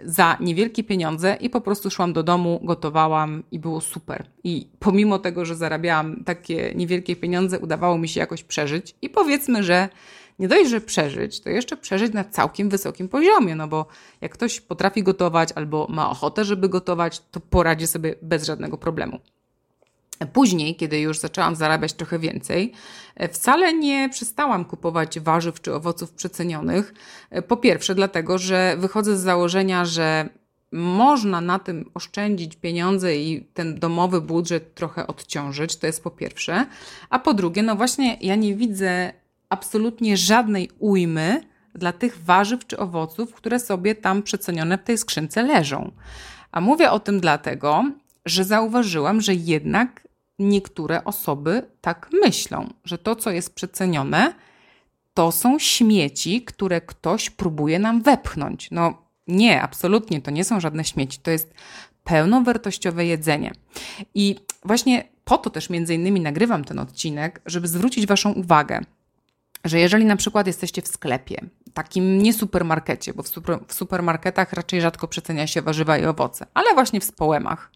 za 0.05 0.37
niewielkie 0.41 0.85
pieniądze 0.85 1.37
i 1.41 1.51
po 1.51 1.61
prostu 1.61 1.91
szłam 1.91 2.13
do 2.13 2.23
domu, 2.23 2.61
gotowałam 2.63 3.43
i 3.51 3.59
było 3.59 3.81
super. 3.81 4.27
I 4.45 4.69
pomimo 4.79 5.19
tego, 5.19 5.45
że 5.45 5.57
zarabiałam 5.57 6.25
takie 6.25 6.73
niewielkie 6.75 7.17
pieniądze, 7.17 7.59
udawało 7.59 7.99
mi 7.99 8.09
się 8.09 8.21
jakoś 8.21 8.45
przeżyć 8.45 8.95
i 9.03 9.11
powiedzmy, 9.11 9.63
że 9.63 9.89
nie 10.39 10.49
dość, 10.49 10.71
że 10.71 10.81
przeżyć, 10.81 11.41
to 11.41 11.51
jeszcze 11.51 11.77
przeżyć 11.77 12.13
na 12.13 12.25
całkiem 12.25 12.69
wysokim 12.69 13.09
poziomie, 13.09 13.55
no 13.55 13.69
bo 13.69 13.87
jak 14.21 14.33
ktoś 14.33 14.61
potrafi 14.61 15.03
gotować 15.03 15.49
albo 15.55 15.87
ma 15.91 16.11
ochotę, 16.11 16.45
żeby 16.45 16.69
gotować, 16.69 17.23
to 17.31 17.41
poradzi 17.41 17.87
sobie 17.87 18.15
bez 18.23 18.45
żadnego 18.45 18.79
problemu. 18.79 19.19
Później, 20.33 20.77
kiedy 20.77 21.01
już 21.01 21.19
zaczęłam 21.19 21.57
zarabiać 21.57 21.93
trochę 21.93 22.19
więcej, 22.19 22.73
wcale 23.33 23.75
nie 23.75 24.09
przestałam 24.09 24.65
kupować 24.65 25.21
warzyw 25.21 25.61
czy 25.61 25.75
owoców 25.75 26.13
przecenionych. 26.13 26.95
Po 27.49 27.57
pierwsze, 27.57 27.95
dlatego, 27.95 28.39
że 28.39 28.77
wychodzę 28.79 29.17
z 29.17 29.21
założenia, 29.21 29.85
że 29.85 30.29
można 30.73 31.41
na 31.41 31.59
tym 31.59 31.91
oszczędzić 31.95 32.57
pieniądze 32.57 33.17
i 33.17 33.45
ten 33.55 33.79
domowy 33.79 34.21
budżet 34.21 34.75
trochę 34.75 35.07
odciążyć, 35.07 35.77
to 35.77 35.87
jest 35.87 36.05
po 36.05 36.11
pierwsze. 36.11 36.67
A 37.11 37.19
po 37.19 37.35
drugie, 37.35 37.63
no 37.63 37.77
właśnie, 37.77 38.17
ja 38.21 38.35
nie 38.35 38.55
widzę 38.55 39.13
absolutnie 39.49 40.17
żadnej 40.17 40.71
ujmy 40.79 41.41
dla 41.75 41.93
tych 41.93 42.25
warzyw 42.25 42.67
czy 42.67 42.79
owoców, 42.79 43.35
które 43.35 43.61
sobie 43.61 43.95
tam 43.95 44.23
przecenione 44.23 44.79
w 44.79 44.83
tej 44.83 44.99
skrzynce 44.99 45.43
leżą. 45.43 45.93
A 46.53 46.61
mówię 46.61 46.91
o 46.91 47.01
tym 47.01 47.21
dlatego, 47.21 47.85
że 48.25 48.45
zauważyłam, 48.45 49.21
że 49.21 49.35
jednak 49.35 50.09
niektóre 50.39 51.05
osoby 51.05 51.71
tak 51.81 52.09
myślą, 52.13 52.71
że 52.85 52.99
to, 52.99 53.17
co 53.17 53.31
jest 53.31 53.55
przecenione, 53.55 54.35
to 55.15 55.33
są 55.33 55.59
śmieci, 55.59 56.43
które 56.43 56.81
ktoś 56.81 57.31
próbuje 57.31 57.79
nam 57.79 58.03
wepchnąć. 58.03 58.71
No 58.71 59.03
nie, 59.27 59.63
absolutnie 59.63 60.23
to 60.23 60.31
nie 60.31 60.45
są 60.45 60.61
żadne 60.61 60.85
śmieci, 60.85 61.19
to 61.23 61.31
jest 61.31 61.55
pełnowartościowe 62.05 63.07
jedzenie. 63.07 63.53
I 64.15 64.37
właśnie 64.65 65.09
po 65.25 65.39
to 65.39 65.51
też 65.51 65.71
między 65.71 65.95
innymi 65.95 66.21
nagrywam 66.21 66.65
ten 66.65 66.79
odcinek, 66.79 67.41
żeby 67.47 67.69
zwrócić 67.69 68.07
Waszą 68.07 68.33
uwagę, 68.33 68.81
że 69.69 69.81
jeżeli 69.81 70.05
na 70.05 70.17
przykład 70.17 70.47
jesteście 70.47 70.83
w 70.83 70.89
sklepie, 70.89 71.41
takim 71.75 72.23
nie 72.23 72.33
supermarkecie, 72.33 73.15
bo 73.15 73.23
w, 73.23 73.29
super, 73.29 73.59
w 73.69 73.75
supermarketach 73.75 74.53
raczej 74.53 74.81
rzadko 74.81 75.09
przecenia 75.09 75.47
się 75.47 75.63
warzywa 75.63 75.99
i 75.99 76.05
owoce, 76.05 76.47
ale 76.55 76.75
właśnie 76.75 77.01
w 77.01 77.05
społemach, 77.05 77.71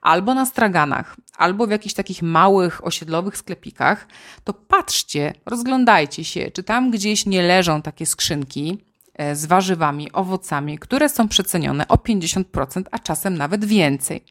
albo 0.00 0.34
na 0.34 0.46
straganach, 0.46 1.16
albo 1.36 1.66
w 1.66 1.70
jakichś 1.70 1.94
takich 1.94 2.22
małych 2.22 2.86
osiedlowych 2.86 3.36
sklepikach, 3.36 4.06
to 4.44 4.52
patrzcie, 4.52 5.32
rozglądajcie 5.46 6.24
się, 6.24 6.50
czy 6.50 6.62
tam 6.62 6.90
gdzieś 6.90 7.26
nie 7.26 7.42
leżą 7.42 7.82
takie 7.82 8.06
skrzynki 8.06 8.84
e, 9.14 9.36
z 9.36 9.46
warzywami, 9.46 10.12
owocami, 10.12 10.78
które 10.78 11.08
są 11.08 11.28
przecenione 11.28 11.88
o 11.88 11.94
50%, 11.94 12.82
a 12.90 12.98
czasem 12.98 13.36
nawet 13.36 13.64
więcej. 13.64 14.24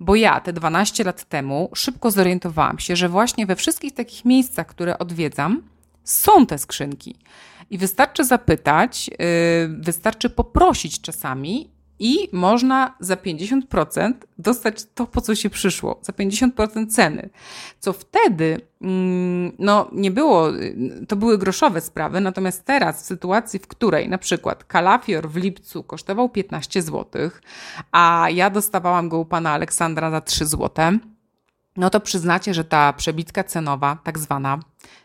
Bo 0.00 0.14
ja 0.14 0.40
te 0.40 0.52
12 0.52 1.04
lat 1.04 1.24
temu 1.24 1.70
szybko 1.74 2.10
zorientowałam 2.10 2.78
się, 2.78 2.96
że 2.96 3.08
właśnie 3.08 3.46
we 3.46 3.56
wszystkich 3.56 3.94
takich 3.94 4.24
miejscach, 4.24 4.66
które 4.66 4.98
odwiedzam, 4.98 5.62
są 6.04 6.46
te 6.46 6.58
skrzynki. 6.58 7.16
I 7.70 7.78
wystarczy 7.78 8.24
zapytać, 8.24 9.08
yy, 9.08 9.16
wystarczy 9.68 10.30
poprosić 10.30 11.00
czasami 11.00 11.74
i 11.98 12.28
można 12.32 12.94
za 13.00 13.14
50% 13.16 14.12
dostać 14.38 14.84
to, 14.94 15.06
po 15.06 15.20
co 15.20 15.34
się 15.34 15.50
przyszło, 15.50 15.98
za 16.02 16.12
50% 16.12 16.86
ceny. 16.86 17.30
Co 17.80 17.92
wtedy, 17.92 18.60
mm, 18.80 19.52
no 19.58 19.88
nie 19.92 20.10
było, 20.10 20.48
to 21.08 21.16
były 21.16 21.38
groszowe 21.38 21.80
sprawy, 21.80 22.20
natomiast 22.20 22.64
teraz 22.64 23.02
w 23.02 23.06
sytuacji, 23.06 23.58
w 23.58 23.66
której 23.66 24.08
na 24.08 24.18
przykład 24.18 24.64
kalafior 24.64 25.28
w 25.28 25.36
lipcu 25.36 25.82
kosztował 25.82 26.28
15 26.28 26.82
zł, 26.82 27.30
a 27.92 28.26
ja 28.30 28.50
dostawałam 28.50 29.08
go 29.08 29.18
u 29.18 29.24
pana 29.24 29.50
Aleksandra 29.50 30.10
za 30.10 30.20
3 30.20 30.46
zł, 30.46 30.98
no 31.76 31.90
to 31.90 32.00
przyznacie, 32.00 32.54
że 32.54 32.64
ta 32.64 32.92
przebitka 32.92 33.44
cenowa, 33.44 33.98
tak 34.04 34.18
zwana, 34.18 34.60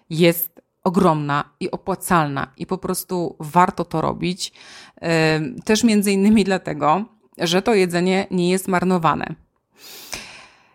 jest 0.09 0.61
ogromna 0.83 1.43
i 1.59 1.71
opłacalna 1.71 2.53
i 2.57 2.65
po 2.65 2.77
prostu 2.77 3.35
warto 3.39 3.85
to 3.85 4.01
robić. 4.01 4.53
Też 5.65 5.83
między 5.83 6.11
innymi 6.11 6.43
dlatego, 6.43 7.05
że 7.37 7.61
to 7.61 7.73
jedzenie 7.73 8.27
nie 8.31 8.49
jest 8.49 8.67
marnowane. 8.67 9.35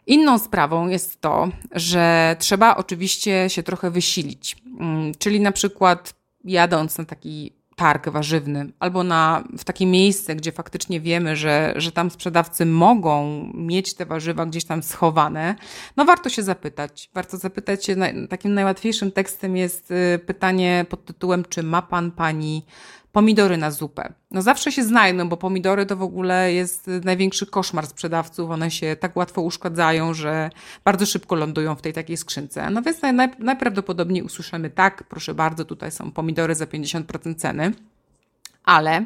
Inną 0.07 0.39
sprawą 0.39 0.89
jest 0.89 1.21
to, 1.21 1.49
że 1.73 2.37
trzeba 2.39 2.77
oczywiście 2.77 3.51
się 3.51 3.63
trochę 3.63 3.91
wysilić. 3.91 4.57
Mm, 4.81 5.13
czyli 5.19 5.41
na 5.41 5.53
przykład 5.53 6.15
jadąc 6.45 6.99
na 6.99 7.05
taki 7.05 7.53
targ 7.77 8.09
warzywny 8.09 8.73
albo 8.79 9.05
na, 9.05 9.45
w 9.59 9.65
takie 9.65 9.87
miejsce, 9.87 10.37
gdzie 10.37 10.53
faktycznie 10.53 11.01
wiemy, 11.01 11.37
że, 11.37 11.75
że 11.77 11.93
tam 11.93 12.11
sprzedawcy 12.11 12.67
mogą 12.67 13.45
mieć 13.55 13.95
te 13.95 14.07
warzywa 14.07 14.47
gdzieś 14.47 14.65
tam 14.65 14.83
schowane, 14.83 15.55
no 15.97 16.05
warto 16.05 16.29
się 16.29 16.43
zapytać. 16.43 17.11
Warto 17.15 17.37
zapytać 17.37 17.85
się, 17.85 17.97
takim 18.29 18.55
najłatwiejszym 18.55 19.13
tekstem 19.13 19.57
jest 19.57 19.91
y, 19.91 20.19
pytanie 20.27 20.87
pod 20.89 21.05
tytułem, 21.05 21.45
czy 21.49 21.63
ma 21.63 21.83
pan, 21.83 22.11
pani 22.11 22.65
pomidory 23.15 23.57
na 23.57 23.71
zupę. 23.71 24.13
No 24.31 24.43
zawsze 24.43 24.73
się 24.73 24.85
znajdą, 24.85 25.29
bo 25.29 25.37
pomidory 25.37 25.87
to 25.87 25.97
w 25.97 26.03
ogóle 26.03 26.53
jest 26.53 26.91
największy 27.05 27.47
koszmar 27.47 27.87
sprzedawców. 27.87 28.51
One 28.51 28.71
się 28.71 28.97
tak 29.01 29.17
łatwo 29.17 29.43
uszkadzają, 29.43 30.15
że 30.15 30.51
bardzo 30.85 31.07
szybko 31.07 31.35
lądują 31.35 31.75
w 31.75 31.83
tej 31.83 31.93
takiej 31.93 32.17
skrzynce. 32.17 32.71
No 32.71 32.83
więc 32.83 33.03
naj, 33.03 33.31
najprawdopodobniej 33.39 34.23
usłyszymy 34.23 34.71
tak, 34.71 35.05
proszę 35.09 35.35
bardzo, 35.35 35.65
tutaj 35.65 35.91
są 35.93 36.11
pomidory 36.11 36.55
za 36.55 36.65
50% 36.65 37.35
ceny. 37.35 37.73
Ale 38.65 39.05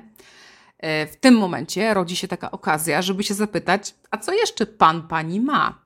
e, 0.78 1.06
w 1.06 1.16
tym 1.16 1.34
momencie 1.34 1.94
rodzi 1.94 2.16
się 2.16 2.28
taka 2.28 2.50
okazja, 2.50 3.02
żeby 3.02 3.24
się 3.24 3.34
zapytać, 3.34 3.94
a 4.10 4.16
co 4.16 4.32
jeszcze 4.32 4.66
pan, 4.66 5.08
pani 5.08 5.40
ma? 5.40 5.78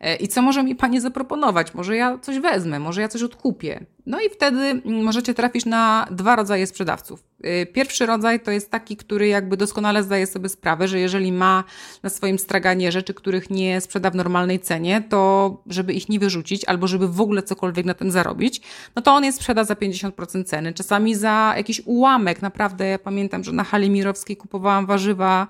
E, 0.00 0.16
I 0.16 0.28
co 0.28 0.42
może 0.42 0.62
mi 0.62 0.74
Pani 0.74 1.00
zaproponować? 1.00 1.74
Może 1.74 1.96
ja 1.96 2.18
coś 2.18 2.38
wezmę, 2.38 2.78
może 2.78 3.00
ja 3.00 3.08
coś 3.08 3.22
odkupię. 3.22 3.86
No 4.06 4.20
i 4.20 4.30
wtedy 4.30 4.58
mm, 4.58 5.04
możecie 5.04 5.34
trafić 5.34 5.64
na 5.66 6.06
dwa 6.10 6.36
rodzaje 6.36 6.66
sprzedawców. 6.66 7.24
E, 7.42 7.66
pierwszy 7.66 8.06
rodzaj 8.06 8.40
to 8.40 8.50
jest 8.50 8.70
taki, 8.70 8.96
który 8.96 9.28
jakby 9.28 9.56
doskonale 9.56 10.02
zdaje 10.02 10.26
sobie 10.26 10.48
sprawę, 10.48 10.88
że 10.88 10.98
jeżeli 10.98 11.32
ma 11.32 11.64
na 12.02 12.10
swoim 12.10 12.38
straganie 12.38 12.92
rzeczy, 12.92 13.14
których 13.14 13.50
nie 13.50 13.80
sprzeda 13.80 14.10
w 14.10 14.14
normalnej 14.14 14.60
cenie, 14.60 15.02
to 15.08 15.62
żeby 15.66 15.92
ich 15.92 16.08
nie 16.08 16.18
wyrzucić 16.18 16.64
albo 16.64 16.86
żeby 16.86 17.08
w 17.08 17.20
ogóle 17.20 17.42
cokolwiek 17.42 17.86
na 17.86 17.94
tym 17.94 18.10
zarobić, 18.10 18.60
no 18.96 19.02
to 19.02 19.14
on 19.14 19.24
je 19.24 19.32
sprzeda 19.32 19.64
za 19.64 19.74
50% 19.74 20.44
ceny, 20.44 20.72
czasami 20.72 21.14
za 21.14 21.54
jakiś 21.56 21.82
ułamek. 21.84 22.42
Naprawdę 22.42 22.86
ja 22.86 22.98
pamiętam, 22.98 23.44
że 23.44 23.52
na 23.52 23.64
hali 23.64 23.90
mirowskiej 23.90 24.36
kupowałam 24.36 24.86
warzywa 24.86 25.46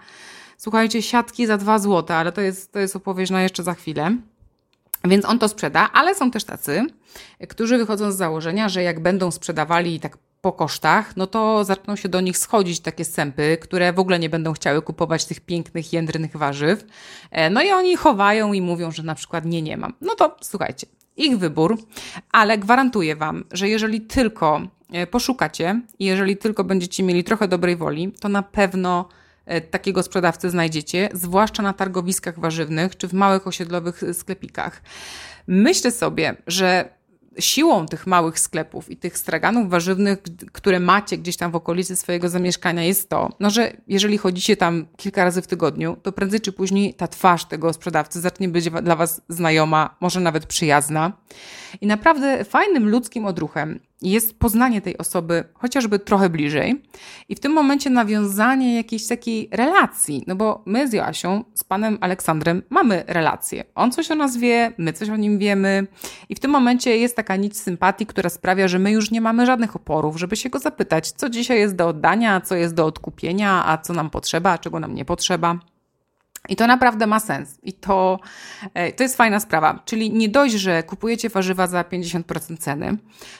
słuchajcie, 0.56 1.02
siatki 1.02 1.46
za 1.46 1.56
2 1.56 1.78
zł, 1.78 2.16
ale 2.16 2.32
to 2.32 2.40
jest, 2.40 2.72
to 2.72 2.78
jest 2.78 2.96
opowieść 2.96 3.32
na 3.32 3.42
jeszcze 3.42 3.62
za 3.62 3.74
chwilę. 3.74 4.16
Więc 5.04 5.24
on 5.24 5.38
to 5.38 5.48
sprzeda, 5.48 5.90
ale 5.92 6.14
są 6.14 6.30
też 6.30 6.44
tacy, 6.44 6.86
którzy 7.48 7.78
wychodzą 7.78 8.12
z 8.12 8.16
założenia, 8.16 8.68
że 8.68 8.82
jak 8.82 9.00
będą 9.00 9.30
sprzedawali 9.30 10.00
tak 10.00 10.18
po 10.40 10.52
kosztach, 10.52 11.16
no 11.16 11.26
to 11.26 11.64
zaczną 11.64 11.96
się 11.96 12.08
do 12.08 12.20
nich 12.20 12.38
schodzić 12.38 12.80
takie 12.80 13.04
sępy, 13.04 13.58
które 13.60 13.92
w 13.92 13.98
ogóle 13.98 14.18
nie 14.18 14.30
będą 14.30 14.52
chciały 14.52 14.82
kupować 14.82 15.24
tych 15.24 15.40
pięknych, 15.40 15.92
jędrnych 15.92 16.36
warzyw. 16.36 16.84
E, 17.30 17.50
no 17.50 17.62
i 17.62 17.70
oni 17.70 17.96
chowają 17.96 18.52
i 18.52 18.60
mówią, 18.60 18.90
że 18.90 19.02
na 19.02 19.14
przykład 19.14 19.44
nie, 19.44 19.62
nie 19.62 19.76
mam. 19.76 19.92
No 20.00 20.14
to 20.14 20.36
słuchajcie, 20.40 20.86
ich 21.16 21.38
wybór, 21.38 21.78
ale 22.32 22.58
gwarantuję 22.58 23.16
Wam, 23.16 23.44
że 23.52 23.68
jeżeli 23.68 24.00
tylko 24.00 24.62
e, 24.92 25.06
poszukacie 25.06 25.80
i 25.98 26.04
jeżeli 26.04 26.36
tylko 26.36 26.64
będziecie 26.64 27.02
mieli 27.02 27.24
trochę 27.24 27.48
dobrej 27.48 27.76
woli, 27.76 28.12
to 28.20 28.28
na 28.28 28.42
pewno 28.42 29.08
takiego 29.70 30.02
sprzedawcę 30.02 30.50
znajdziecie, 30.50 31.08
zwłaszcza 31.12 31.62
na 31.62 31.72
targowiskach 31.72 32.40
warzywnych 32.40 32.96
czy 32.96 33.08
w 33.08 33.12
małych 33.12 33.46
osiedlowych 33.46 34.02
sklepikach. 34.12 34.82
Myślę 35.46 35.90
sobie, 35.90 36.36
że 36.46 36.94
siłą 37.38 37.86
tych 37.86 38.06
małych 38.06 38.38
sklepów 38.38 38.90
i 38.90 38.96
tych 38.96 39.18
straganów 39.18 39.70
warzywnych, 39.70 40.18
które 40.52 40.80
macie 40.80 41.18
gdzieś 41.18 41.36
tam 41.36 41.50
w 41.50 41.56
okolicy 41.56 41.96
swojego 41.96 42.28
zamieszkania, 42.28 42.84
jest 42.84 43.08
to, 43.08 43.30
no, 43.40 43.50
że 43.50 43.72
jeżeli 43.88 44.18
chodzicie 44.18 44.56
tam 44.56 44.86
kilka 44.96 45.24
razy 45.24 45.42
w 45.42 45.46
tygodniu, 45.46 45.96
to 46.02 46.12
prędzej 46.12 46.40
czy 46.40 46.52
później 46.52 46.94
ta 46.94 47.08
twarz 47.08 47.44
tego 47.44 47.72
sprzedawcy 47.72 48.20
zacznie 48.20 48.48
być 48.48 48.70
dla 48.70 48.96
Was 48.96 49.22
znajoma, 49.28 49.96
może 50.00 50.20
nawet 50.20 50.46
przyjazna. 50.46 51.12
I 51.80 51.86
naprawdę 51.86 52.44
fajnym 52.44 52.88
ludzkim 52.88 53.26
odruchem 53.26 53.80
jest 54.10 54.38
poznanie 54.38 54.80
tej 54.80 54.98
osoby 54.98 55.44
chociażby 55.54 55.98
trochę 55.98 56.28
bliżej 56.28 56.82
i 57.28 57.34
w 57.34 57.40
tym 57.40 57.52
momencie 57.52 57.90
nawiązanie 57.90 58.76
jakiejś 58.76 59.06
takiej 59.06 59.48
relacji, 59.52 60.24
no 60.26 60.36
bo 60.36 60.62
my 60.66 60.88
z 60.88 60.92
Joasią, 60.92 61.44
z 61.54 61.64
panem 61.64 61.98
Aleksandrem 62.00 62.62
mamy 62.70 63.04
relację. 63.06 63.64
On 63.74 63.92
coś 63.92 64.10
o 64.10 64.14
nas 64.14 64.36
wie, 64.36 64.72
my 64.78 64.92
coś 64.92 65.08
o 65.08 65.16
nim 65.16 65.38
wiemy 65.38 65.86
i 66.28 66.34
w 66.34 66.40
tym 66.40 66.50
momencie 66.50 66.96
jest 66.96 67.16
taka 67.16 67.36
nić 67.36 67.58
sympatii, 67.58 68.06
która 68.06 68.30
sprawia, 68.30 68.68
że 68.68 68.78
my 68.78 68.90
już 68.90 69.10
nie 69.10 69.20
mamy 69.20 69.46
żadnych 69.46 69.76
oporów, 69.76 70.18
żeby 70.18 70.36
się 70.36 70.50
go 70.50 70.58
zapytać, 70.58 71.12
co 71.12 71.30
dzisiaj 71.30 71.58
jest 71.58 71.76
do 71.76 71.88
oddania, 71.88 72.40
co 72.40 72.54
jest 72.54 72.74
do 72.74 72.86
odkupienia, 72.86 73.66
a 73.66 73.78
co 73.78 73.92
nam 73.92 74.10
potrzeba, 74.10 74.50
a 74.50 74.58
czego 74.58 74.80
nam 74.80 74.94
nie 74.94 75.04
potrzeba. 75.04 75.58
I 76.48 76.56
to 76.56 76.66
naprawdę 76.66 77.06
ma 77.06 77.20
sens. 77.20 77.58
I 77.62 77.72
to, 77.72 78.18
e, 78.74 78.92
to 78.92 79.02
jest 79.02 79.16
fajna 79.16 79.40
sprawa. 79.40 79.82
Czyli 79.84 80.12
nie 80.12 80.28
dość, 80.28 80.54
że 80.54 80.82
kupujecie 80.82 81.28
warzywa 81.28 81.66
za 81.66 81.84
50% 81.84 82.56
ceny, 82.56 82.96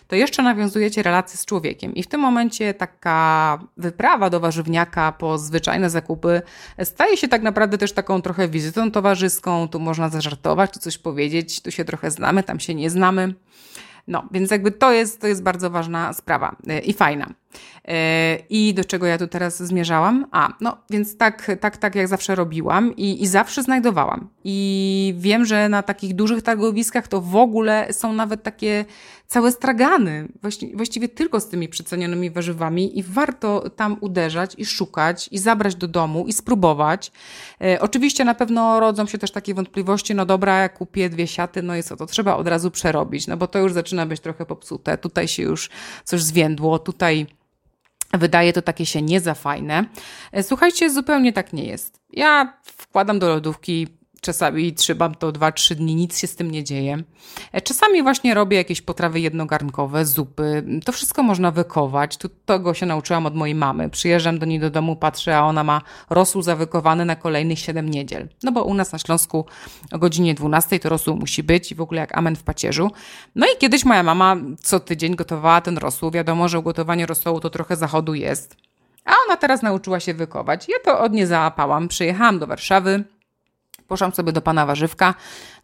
to 0.09 0.17
jeszcze 0.17 0.43
nawiązujecie 0.43 1.03
relacje 1.03 1.39
z 1.39 1.45
człowiekiem. 1.45 1.95
I 1.95 2.03
w 2.03 2.07
tym 2.07 2.21
momencie 2.21 2.75
taka 2.75 3.59
wyprawa 3.77 4.31
do 4.31 4.41
warzywniaka 4.41 5.13
po 5.13 5.39
zwyczajne 5.39 5.91
zakupy 5.91 6.43
staje 6.85 7.17
się 7.17 7.29
tak 7.29 7.43
naprawdę 7.43 7.79
też 7.79 7.93
taką 7.93 8.23
trochę 8.23 8.49
wizytą 8.49 8.91
towarzyską. 8.91 9.69
Tu 9.69 9.81
można 9.81 10.09
zażartować, 10.09 10.73
tu 10.73 10.81
coś 10.81 10.99
powiedzieć, 10.99 11.63
tu 11.63 11.71
się 11.71 11.85
trochę 11.85 12.11
znamy, 12.11 12.43
tam 12.43 12.61
się 12.61 12.75
nie 12.75 12.91
znamy. 12.91 13.35
No, 14.09 14.29
więc 14.31 14.51
jakby 14.51 14.71
to 14.71 14.93
jest, 14.93 15.21
to 15.21 15.27
jest 15.27 15.43
bardzo 15.43 15.71
ważna 15.71 16.13
sprawa 16.13 16.57
e, 16.69 16.79
i 16.79 16.93
fajna. 16.93 17.27
E, 17.89 18.39
I 18.51 18.75
do 18.75 18.85
czego 18.85 19.07
ja 19.07 19.19
tu 19.19 19.27
teraz 19.27 19.63
zmierzałam? 19.63 20.27
A, 20.31 20.49
no 20.61 20.77
więc 20.91 21.17
tak, 21.17 21.51
tak, 21.61 21.77
tak 21.77 21.95
jak 21.95 22.09
zawsze 22.09 22.35
robiłam 22.35 22.97
i, 22.97 23.23
i 23.23 23.27
zawsze 23.27 23.63
znajdowałam. 23.63 24.29
I 24.45 25.15
wiem, 25.19 25.45
że 25.45 25.69
na 25.69 25.83
takich 25.83 26.15
dużych 26.15 26.43
targowiskach 26.43 27.09
to 27.09 27.21
w 27.21 27.37
ogóle 27.37 27.93
są 27.93 28.13
nawet 28.13 28.43
takie 28.43 28.85
całe 29.27 29.53
stragany, 29.53 30.29
właściwie, 30.75 31.09
tylko 31.09 31.41
z 31.41 31.49
tymi 31.49 31.69
przecenionymi 31.69 32.31
warzywami 32.31 32.99
i 32.99 33.03
warto 33.03 33.71
tam 33.71 33.97
uderzać 34.01 34.55
i 34.59 34.65
szukać 34.67 35.29
i 35.33 35.39
zabrać 35.39 35.75
do 35.75 35.89
domu 35.89 36.27
i 36.27 36.33
spróbować. 36.33 37.13
E, 37.61 37.81
oczywiście 37.81 38.25
na 38.25 38.35
pewno 38.35 38.81
rodzą 38.81 39.07
się 39.07 39.19
też 39.19 39.31
takie 39.31 39.55
wątpliwości, 39.55 40.15
no 40.15 40.27
dobra, 40.27 40.59
jak 40.61 40.79
kupię 40.79 41.11
dwie 41.11 41.27
siaty, 41.27 41.63
no 41.63 41.77
i 41.77 41.83
co, 41.83 41.97
to 41.97 42.07
trzeba 42.07 42.37
od 42.37 42.49
razu 42.49 42.71
przerobić, 42.71 43.27
no 43.27 43.37
bo 43.37 43.47
to 43.47 43.59
już 43.59 43.73
zaczyna 43.73 44.07
być 44.07 44.21
trochę 44.21 44.47
popsute, 44.47 44.99
tutaj 44.99 45.29
się 45.29 45.43
już 45.43 45.71
coś 46.05 46.23
zwiędło, 46.23 46.79
tutaj 46.79 47.27
Wydaje 48.19 48.53
to 48.53 48.63
takie 48.63 48.87
się 48.87 49.03
nie 49.03 49.21
za 49.21 49.35
fajne. 49.35 49.85
E, 50.33 50.43
słuchajcie, 50.43 50.91
zupełnie 50.91 51.33
tak 51.33 51.53
nie 51.53 51.65
jest. 51.65 52.01
Ja 52.11 52.59
wkładam 52.65 53.19
do 53.19 53.29
lodówki 53.29 53.89
czasami 54.25 54.75
trzymam 54.75 55.15
to 55.15 55.33
2-3 55.33 55.75
dni, 55.75 55.95
nic 55.95 56.19
się 56.19 56.27
z 56.27 56.37
tym 56.37 56.51
nie 56.51 56.65
dzieje. 56.65 57.03
E, 57.53 57.61
czasami 57.61 58.03
właśnie 58.03 58.35
robię 58.35 58.57
jakieś 58.57 58.81
potrawy 58.83 59.21
jednogarnkowe, 59.21 60.05
zupy. 60.05 60.65
To 60.85 60.93
wszystko 60.93 61.23
można 61.23 61.51
wykować. 61.51 62.17
Tu, 62.17 62.29
tego 62.29 62.75
się 62.75 62.87
nauczyłam 62.87 63.27
od 63.27 63.35
mojej 63.35 63.55
mamy. 63.55 63.91
Przyjeżdżam 63.91 64.39
do 64.39 64.47
niej 64.47 64.61
do 64.61 64.71
domu, 64.71 64.97
patrzę, 64.97 65.37
a 65.37 65.43
ona 65.43 65.65
ma 65.65 65.81
rosół 66.11 66.43
zawykowany 66.43 67.05
na 67.05 67.17
kolejnych 67.17 67.59
7 67.59 67.91
niedziel. 67.91 68.29
No 68.43 68.53
bo 68.53 68.65
u 68.65 68.75
nas 68.75 68.93
na 68.93 68.99
Śląsku 68.99 69.45
o 69.93 69.99
godzinie 69.99 70.35
12 70.35 70.81
to 70.81 70.89
rosół 70.89 71.17
musi 71.17 71.43
być 71.43 71.73
i 71.73 71.75
w 71.75 71.81
ogóle 71.81 72.01
jak 72.01 72.19
amen 72.19 72.37
w 72.37 72.43
pacierzu. 72.43 72.91
No 73.35 73.47
i 73.47 73.59
kiedyś 73.59 73.85
moja 73.85 74.03
mama 74.03 74.37
co 74.63 74.81
tydzień 74.81 75.17
gotowała 75.17 75.61
ten 75.61 75.79
rosół. 75.79 76.11
Wiadomo, 76.11 76.49
że 76.49 76.59
ugotowanie 76.59 77.07
rosołu 77.07 77.41
to 77.41 77.51
trochę 77.51 77.77
zachodu 77.77 78.15
jest. 78.15 78.57
A 79.05 79.13
ona 79.27 79.37
teraz 79.37 79.63
nauczyła 79.63 80.01
się 80.01 80.15
wykować. 80.15 80.69
Ja 80.69 80.77
to 80.85 81.01
od 81.01 81.13
niej 81.13 81.27
załapałam. 81.27 81.89
Przyjechałam 81.89 82.39
do 82.39 82.47
Warszawy, 82.47 83.05
Poszłam 83.89 84.13
sobie 84.13 84.33
do 84.33 84.43
pana 84.43 84.67
warzywka, 84.67 85.15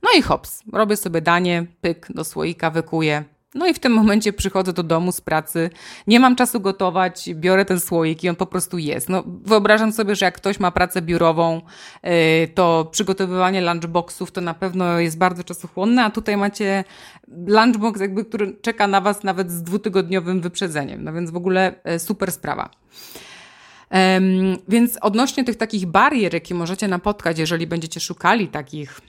no 0.03 0.11
i 0.19 0.23
hops, 0.23 0.63
robię 0.73 0.97
sobie 0.97 1.21
danie, 1.21 1.67
pyk 1.81 2.07
do 2.11 2.25
słoika, 2.25 2.71
wykuję. 2.71 3.25
No 3.55 3.67
i 3.67 3.75
w 3.75 3.79
tym 3.79 3.93
momencie 3.93 4.33
przychodzę 4.33 4.73
do 4.73 4.83
domu 4.83 5.13
z 5.13 5.21
pracy, 5.21 5.71
nie 6.07 6.21
mam 6.21 6.37
czasu 6.37 6.61
gotować, 6.61 7.31
biorę 7.35 7.65
ten 7.65 7.81
słoik 7.81 8.25
i 8.25 8.29
on 8.29 8.37
po 8.37 8.47
prostu 8.47 8.79
jest. 8.79 9.09
No, 9.09 9.23
wyobrażam 9.27 9.93
sobie, 9.93 10.15
że 10.15 10.25
jak 10.25 10.37
ktoś 10.37 10.61
ma 10.61 10.71
pracę 10.71 11.03
biurową, 11.03 11.61
yy, 12.03 12.11
to 12.55 12.89
przygotowywanie 12.91 13.61
lunchboxów 13.61 14.33
to 14.33 14.41
na 14.41 14.55
pewno 14.55 14.99
jest 14.99 15.19
bardzo 15.19 15.45
czasochłonne, 15.45 16.05
a 16.05 16.11
tutaj 16.11 16.37
macie 16.37 16.85
lunchbox, 17.47 18.01
jakby, 18.01 18.25
który 18.25 18.57
czeka 18.63 18.87
na 18.87 19.01
Was 19.01 19.25
nawet 19.25 19.51
z 19.51 19.63
dwutygodniowym 19.63 20.41
wyprzedzeniem. 20.41 21.05
No 21.05 21.13
więc 21.13 21.31
w 21.31 21.37
ogóle 21.37 21.75
yy, 21.85 21.99
super 21.99 22.33
sprawa. 22.33 22.71
Więc 24.69 24.99
odnośnie 25.01 25.45
tych 25.45 25.57
takich 25.57 25.87
barier, 25.87 26.35
jakie 26.35 26.55
możecie 26.55 26.89
napotkać, 26.89 27.39
jeżeli 27.39 27.67
będziecie 27.67 28.01
szukali 28.01 28.49
takich 28.49 29.01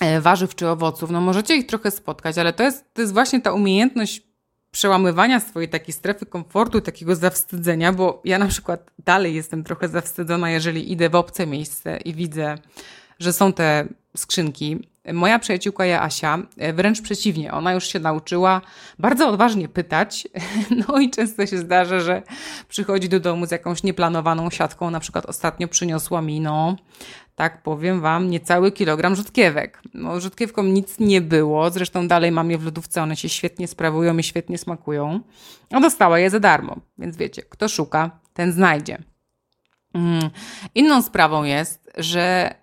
e, 0.00 0.20
warzyw 0.20 0.54
czy 0.54 0.68
owoców, 0.68 1.10
no 1.10 1.20
możecie 1.20 1.56
ich 1.56 1.66
trochę 1.66 1.90
spotkać, 1.90 2.38
ale 2.38 2.52
to 2.52 2.62
jest, 2.62 2.84
to 2.94 3.00
jest 3.00 3.12
właśnie 3.12 3.40
ta 3.40 3.52
umiejętność 3.52 4.22
przełamywania 4.70 5.40
swojej 5.40 5.68
takiej 5.68 5.94
strefy 5.94 6.26
komfortu, 6.26 6.80
takiego 6.80 7.16
zawstydzenia, 7.16 7.92
bo 7.92 8.22
ja 8.24 8.38
na 8.38 8.46
przykład 8.46 8.90
dalej 9.04 9.34
jestem 9.34 9.64
trochę 9.64 9.88
zawstydzona, 9.88 10.50
jeżeli 10.50 10.92
idę 10.92 11.08
w 11.08 11.14
obce 11.14 11.46
miejsce 11.46 11.96
i 11.96 12.14
widzę, 12.14 12.58
że 13.18 13.32
są 13.32 13.52
te 13.52 13.88
skrzynki 14.16 14.88
Moja 15.12 15.38
przyjaciółka 15.38 16.02
Asia, 16.02 16.38
e, 16.56 16.72
wręcz 16.72 17.00
przeciwnie, 17.02 17.52
ona 17.52 17.72
już 17.72 17.86
się 17.86 17.98
nauczyła 17.98 18.60
bardzo 18.98 19.28
odważnie 19.28 19.68
pytać, 19.68 20.28
no 20.88 20.98
i 20.98 21.10
często 21.10 21.46
się 21.46 21.58
zdarza, 21.58 22.00
że 22.00 22.22
przychodzi 22.68 23.08
do 23.08 23.20
domu 23.20 23.46
z 23.46 23.50
jakąś 23.50 23.82
nieplanowaną 23.82 24.50
siatką, 24.50 24.90
na 24.90 25.00
przykład 25.00 25.26
ostatnio 25.26 25.68
przyniosła 25.68 26.22
mi, 26.22 26.40
no, 26.40 26.76
tak 27.34 27.62
powiem 27.62 28.00
Wam, 28.00 28.30
niecały 28.30 28.72
kilogram 28.72 29.16
rzutkiewek. 29.16 29.82
No, 29.94 30.20
rzutkiewkom 30.20 30.74
nic 30.74 30.98
nie 30.98 31.20
było, 31.20 31.70
zresztą 31.70 32.08
dalej 32.08 32.32
mam 32.32 32.50
je 32.50 32.58
w 32.58 32.64
lodówce, 32.64 33.02
one 33.02 33.16
się 33.16 33.28
świetnie 33.28 33.68
sprawują 33.68 34.18
i 34.18 34.22
świetnie 34.22 34.58
smakują. 34.58 35.20
A 35.70 35.80
dostała 35.80 36.18
je 36.18 36.30
za 36.30 36.40
darmo, 36.40 36.76
więc 36.98 37.16
wiecie, 37.16 37.42
kto 37.42 37.68
szuka, 37.68 38.10
ten 38.34 38.52
znajdzie. 38.52 38.98
Mm. 39.94 40.30
Inną 40.74 41.02
sprawą 41.02 41.44
jest, 41.44 41.90
że 41.96 42.54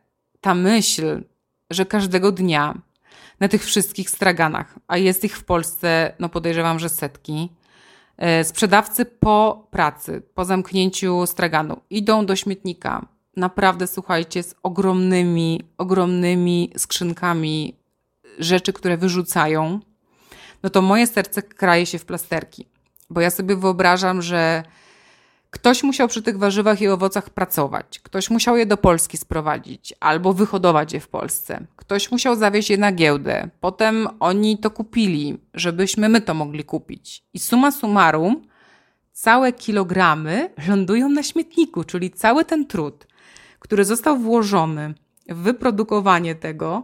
ta 0.41 0.56
myśl, 0.56 1.23
że 1.73 1.86
każdego 1.86 2.31
dnia 2.31 2.81
na 3.39 3.47
tych 3.47 3.65
wszystkich 3.65 4.09
straganach, 4.09 4.79
a 4.88 4.97
jest 4.97 5.23
ich 5.23 5.38
w 5.38 5.43
Polsce, 5.43 6.13
no 6.19 6.29
podejrzewam, 6.29 6.79
że 6.79 6.89
setki, 6.89 7.49
e, 8.17 8.43
sprzedawcy 8.43 9.05
po 9.05 9.67
pracy, 9.71 10.21
po 10.36 10.45
zamknięciu 10.45 11.25
straganu 11.25 11.81
idą 11.89 12.25
do 12.25 12.36
śmietnika. 12.36 13.05
Naprawdę, 13.38 13.88
słuchajcie, 13.88 14.43
z 14.43 14.55
ogromnymi, 14.63 15.62
ogromnymi 15.77 16.71
skrzynkami 16.77 17.75
rzeczy, 18.39 18.73
które 18.73 18.97
wyrzucają, 18.97 19.79
no 20.63 20.69
to 20.69 20.81
moje 20.81 21.07
serce 21.07 21.41
kraje 21.41 21.86
się 21.86 21.99
w 21.99 22.05
plasterki. 22.05 22.67
Bo 23.09 23.21
ja 23.21 23.29
sobie 23.29 23.55
wyobrażam, 23.55 24.21
że 24.21 24.63
Ktoś 25.53 25.83
musiał 25.83 26.07
przy 26.07 26.21
tych 26.21 26.37
warzywach 26.37 26.81
i 26.81 26.87
owocach 26.87 27.29
pracować, 27.29 27.99
ktoś 27.99 28.29
musiał 28.29 28.57
je 28.57 28.65
do 28.65 28.77
Polski 28.77 29.17
sprowadzić 29.17 29.93
albo 29.99 30.33
wyhodować 30.33 30.93
je 30.93 30.99
w 30.99 31.07
Polsce, 31.07 31.65
ktoś 31.75 32.11
musiał 32.11 32.35
zawieźć 32.35 32.69
je 32.69 32.77
na 32.77 32.91
giełdę, 32.91 33.49
potem 33.61 34.07
oni 34.19 34.57
to 34.57 34.71
kupili, 34.71 35.37
żebyśmy 35.53 36.09
my 36.09 36.21
to 36.21 36.33
mogli 36.33 36.63
kupić. 36.63 37.23
I 37.33 37.39
suma 37.39 37.71
summarum, 37.71 38.47
całe 39.11 39.53
kilogramy 39.53 40.49
lądują 40.67 41.09
na 41.09 41.23
śmietniku, 41.23 41.83
czyli 41.83 42.11
cały 42.11 42.45
ten 42.45 42.67
trud, 42.67 43.07
który 43.59 43.85
został 43.85 44.17
włożony 44.17 44.93
w 45.29 45.35
wyprodukowanie 45.35 46.35
tego, 46.35 46.83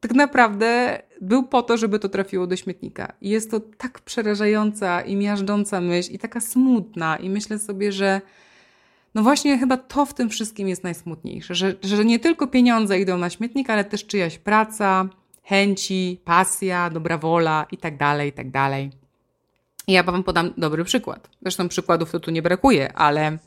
tak 0.00 0.14
naprawdę 0.14 1.02
był 1.22 1.42
po 1.42 1.62
to, 1.62 1.76
żeby 1.76 1.98
to 1.98 2.08
trafiło 2.08 2.46
do 2.46 2.56
śmietnika. 2.56 3.12
I 3.20 3.28
jest 3.28 3.50
to 3.50 3.60
tak 3.60 4.00
przerażająca 4.00 5.00
i 5.00 5.16
miażdżąca 5.16 5.80
myśl 5.80 6.12
i 6.12 6.18
taka 6.18 6.40
smutna 6.40 7.16
i 7.16 7.30
myślę 7.30 7.58
sobie, 7.58 7.92
że 7.92 8.20
no 9.14 9.22
właśnie 9.22 9.58
chyba 9.58 9.76
to 9.76 10.06
w 10.06 10.14
tym 10.14 10.30
wszystkim 10.30 10.68
jest 10.68 10.84
najsmutniejsze, 10.84 11.54
że, 11.54 11.74
że 11.82 12.04
nie 12.04 12.18
tylko 12.18 12.46
pieniądze 12.46 13.00
idą 13.00 13.18
na 13.18 13.30
śmietnik, 13.30 13.70
ale 13.70 13.84
też 13.84 14.06
czyjaś 14.06 14.38
praca, 14.38 15.08
chęci, 15.42 16.20
pasja, 16.24 16.90
dobra 16.90 17.18
wola 17.18 17.66
i 17.72 17.76
tak 17.76 17.96
dalej, 17.96 18.28
i 18.28 18.32
tak 18.32 18.50
dalej. 18.50 18.90
Ja 19.88 20.02
Wam 20.02 20.24
podam 20.24 20.52
dobry 20.56 20.84
przykład. 20.84 21.28
Zresztą 21.42 21.68
przykładów 21.68 22.10
to 22.10 22.20
tu 22.20 22.30
nie 22.30 22.42
brakuje, 22.42 22.92
ale 22.92 23.38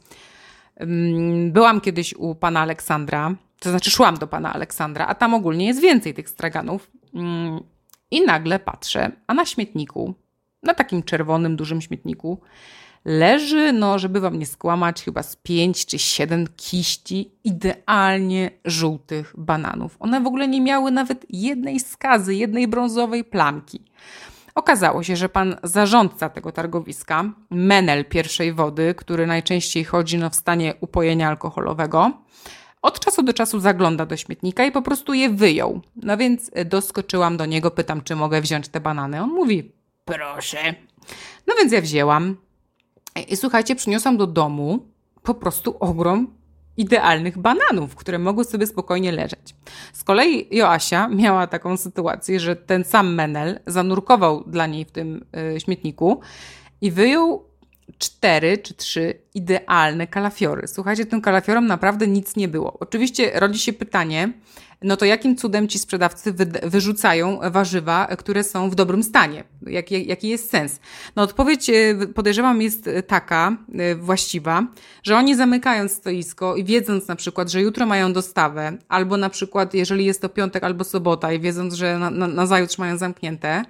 um, 0.79 1.51
byłam 1.51 1.81
kiedyś 1.81 2.13
u 2.13 2.35
pana 2.35 2.59
Aleksandra 2.59 3.35
to 3.59 3.69
znaczy 3.69 3.91
szłam 3.91 4.17
do 4.17 4.27
pana 4.27 4.53
Aleksandra, 4.53 5.07
a 5.07 5.15
tam 5.15 5.33
ogólnie 5.33 5.67
jest 5.67 5.81
więcej 5.81 6.13
tych 6.13 6.29
straganów. 6.29 6.91
Mm, 7.15 7.59
I 8.11 8.25
nagle 8.25 8.59
patrzę, 8.59 9.11
a 9.27 9.33
na 9.33 9.45
śmietniku, 9.45 10.13
na 10.63 10.73
takim 10.73 11.03
czerwonym, 11.03 11.55
dużym 11.55 11.81
śmietniku, 11.81 12.41
leży, 13.05 13.73
no 13.73 13.99
żeby 13.99 14.19
wam 14.19 14.39
nie 14.39 14.45
skłamać, 14.45 15.03
chyba 15.03 15.23
z 15.23 15.35
pięć 15.35 15.85
czy 15.85 15.99
siedem 15.99 16.47
kiści 16.55 17.31
idealnie 17.43 18.51
żółtych 18.65 19.33
bananów. 19.37 19.97
One 19.99 20.21
w 20.21 20.27
ogóle 20.27 20.47
nie 20.47 20.61
miały 20.61 20.91
nawet 20.91 21.25
jednej 21.29 21.79
skazy, 21.79 22.35
jednej 22.35 22.67
brązowej 22.67 23.23
plamki. 23.23 23.81
Okazało 24.55 25.03
się, 25.03 25.15
że 25.15 25.29
pan 25.29 25.55
zarządca 25.63 26.29
tego 26.29 26.51
targowiska, 26.51 27.23
menel 27.49 28.05
pierwszej 28.05 28.53
wody, 28.53 28.95
który 28.97 29.27
najczęściej 29.27 29.83
chodzi 29.83 30.17
no 30.17 30.29
w 30.29 30.35
stanie 30.35 30.73
upojenia 30.81 31.29
alkoholowego, 31.29 32.11
od 32.85 32.99
czasu 32.99 33.23
do 33.23 33.33
czasu 33.33 33.59
zagląda 33.59 34.05
do 34.05 34.17
śmietnika 34.17 34.65
i 34.65 34.71
po 34.71 34.81
prostu 34.81 35.13
je 35.13 35.29
wyjął. 35.29 35.81
No 35.95 36.17
więc 36.17 36.51
doskoczyłam 36.65 37.37
do 37.37 37.45
niego, 37.45 37.71
pytam, 37.71 38.01
czy 38.01 38.15
mogę 38.15 38.41
wziąć 38.41 38.67
te 38.67 38.79
banany. 38.79 39.21
On 39.21 39.29
mówi, 39.29 39.71
proszę. 40.05 40.75
No 41.47 41.55
więc 41.59 41.71
ja 41.71 41.81
wzięłam. 41.81 42.37
I 43.27 43.37
słuchajcie, 43.37 43.75
przyniosłam 43.75 44.17
do 44.17 44.27
domu 44.27 44.85
po 45.23 45.33
prostu 45.33 45.77
ogrom 45.79 46.27
idealnych 46.77 47.37
bananów, 47.37 47.95
które 47.95 48.19
mogły 48.19 48.43
sobie 48.43 48.67
spokojnie 48.67 49.11
leżeć. 49.11 49.55
Z 49.93 50.03
kolei 50.03 50.47
Joasia 50.51 51.07
miała 51.07 51.47
taką 51.47 51.77
sytuację, 51.77 52.39
że 52.39 52.55
ten 52.55 52.83
sam 52.83 53.13
Menel 53.13 53.59
zanurkował 53.67 54.43
dla 54.47 54.67
niej 54.67 54.85
w 54.85 54.91
tym 54.91 55.25
y, 55.55 55.59
śmietniku 55.59 56.19
i 56.81 56.91
wyjął 56.91 57.49
cztery 57.97 58.57
czy 58.57 58.73
trzy 58.73 59.13
idealne 59.33 60.07
kalafiory. 60.07 60.67
Słuchajcie, 60.67 61.05
tym 61.05 61.21
kalafiorom 61.21 61.67
naprawdę 61.67 62.07
nic 62.07 62.35
nie 62.35 62.47
było. 62.47 62.77
Oczywiście 62.79 63.31
rodzi 63.39 63.59
się 63.59 63.73
pytanie, 63.73 64.33
no 64.81 64.97
to 64.97 65.05
jakim 65.05 65.35
cudem 65.35 65.67
ci 65.67 65.79
sprzedawcy 65.79 66.33
wy, 66.33 66.45
wyrzucają 66.45 67.39
warzywa, 67.51 68.07
które 68.07 68.43
są 68.43 68.69
w 68.69 68.75
dobrym 68.75 69.03
stanie? 69.03 69.43
Jaki, 69.67 70.07
jaki 70.07 70.29
jest 70.29 70.49
sens? 70.49 70.79
No 71.15 71.23
odpowiedź 71.23 71.69
e, 71.69 71.73
podejrzewam 72.15 72.61
jest 72.61 72.89
taka 73.07 73.57
e, 73.73 73.95
właściwa, 73.95 74.67
że 75.03 75.17
oni 75.17 75.35
zamykając 75.35 75.91
stoisko 75.91 76.55
i 76.55 76.63
wiedząc 76.63 77.07
na 77.07 77.15
przykład, 77.15 77.51
że 77.51 77.61
jutro 77.61 77.85
mają 77.85 78.13
dostawę, 78.13 78.77
albo 78.89 79.17
na 79.17 79.29
przykład 79.29 79.73
jeżeli 79.73 80.05
jest 80.05 80.21
to 80.21 80.29
piątek 80.29 80.63
albo 80.63 80.83
sobota 80.83 81.33
i 81.33 81.39
wiedząc, 81.39 81.73
że 81.73 81.99
na, 81.99 82.09
na, 82.09 82.27
na 82.27 82.45
zajutrz 82.45 82.77
mają 82.77 82.97
zamknięte, 82.97 83.65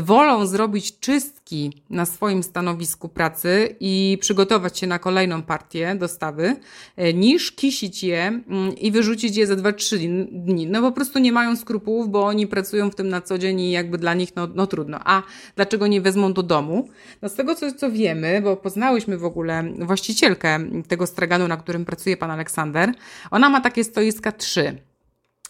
wolą 0.00 0.46
zrobić 0.46 0.98
czystki 0.98 1.82
na 1.90 2.06
swoim 2.06 2.42
stanowisku 2.42 3.08
pracy 3.08 3.76
i 3.80 4.18
przygotować 4.20 4.78
się 4.78 4.86
na 4.86 4.98
kolejną 4.98 5.42
partię 5.42 5.94
dostawy, 5.94 6.56
e, 6.96 7.14
niż 7.14 7.52
kisić 7.52 8.04
je 8.04 8.22
mm, 8.22 8.76
i 8.76 8.90
wyrzucić 8.90 9.36
je 9.36 9.46
za 9.46 9.54
2-3 9.54 10.26
dni. 10.30 10.66
No 10.66 10.82
po 10.82 10.92
prostu 10.92 11.18
nie 11.18 11.32
mają 11.32 11.56
skrupułów, 11.56 12.08
bo 12.08 12.24
oni 12.24 12.46
pracują 12.46 12.90
w 12.90 12.94
tym 12.94 13.08
na 13.08 13.20
co 13.20 13.38
dzień 13.38 13.60
i 13.60 13.70
jakby 13.70 13.98
dla 13.98 14.14
nich 14.14 14.36
no, 14.36 14.48
no 14.54 14.66
trudno. 14.66 14.98
A 15.04 15.22
dlaczego 15.56 15.86
nie 15.86 16.00
wezmą 16.00 16.32
do 16.32 16.42
domu? 16.42 16.88
No 17.22 17.28
z 17.28 17.34
tego 17.34 17.54
co, 17.54 17.72
co 17.72 17.90
wiemy, 17.90 18.40
bo 18.42 18.56
poznałyśmy 18.56 19.18
w 19.18 19.24
ogóle 19.24 19.64
właścicielkę 19.78 20.58
tego 20.88 21.06
straganu, 21.06 21.48
na 21.48 21.56
którym 21.56 21.84
pracuje 21.84 22.16
pan 22.16 22.30
Aleksander, 22.30 22.92
ona 23.30 23.48
ma 23.48 23.60
takie 23.60 23.84
stoiska 23.84 24.32
trzy. 24.32 24.93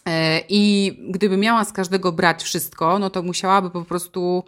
E, 0.07 0.41
I 0.49 0.93
gdyby 1.09 1.37
miała 1.37 1.65
z 1.65 1.73
każdego 1.73 2.11
brać 2.11 2.43
wszystko, 2.43 2.99
no 2.99 3.09
to 3.09 3.23
musiałaby 3.23 3.69
po 3.69 3.81
prostu, 3.81 4.43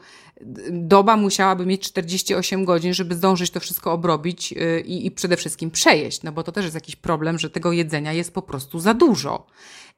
doba 0.71 1.17
musiałaby 1.17 1.65
mieć 1.65 1.81
48 1.81 2.65
godzin, 2.65 2.93
żeby 2.93 3.15
zdążyć 3.15 3.51
to 3.51 3.59
wszystko 3.59 3.91
obrobić 3.91 4.53
e, 4.53 4.79
i, 4.79 5.05
i 5.05 5.11
przede 5.11 5.37
wszystkim 5.37 5.71
przejeść, 5.71 6.23
no 6.23 6.31
bo 6.31 6.43
to 6.43 6.51
też 6.51 6.63
jest 6.65 6.75
jakiś 6.75 6.95
problem, 6.95 7.39
że 7.39 7.49
tego 7.49 7.71
jedzenia 7.71 8.13
jest 8.13 8.33
po 8.33 8.41
prostu 8.41 8.79
za 8.79 8.93
dużo. 8.93 9.47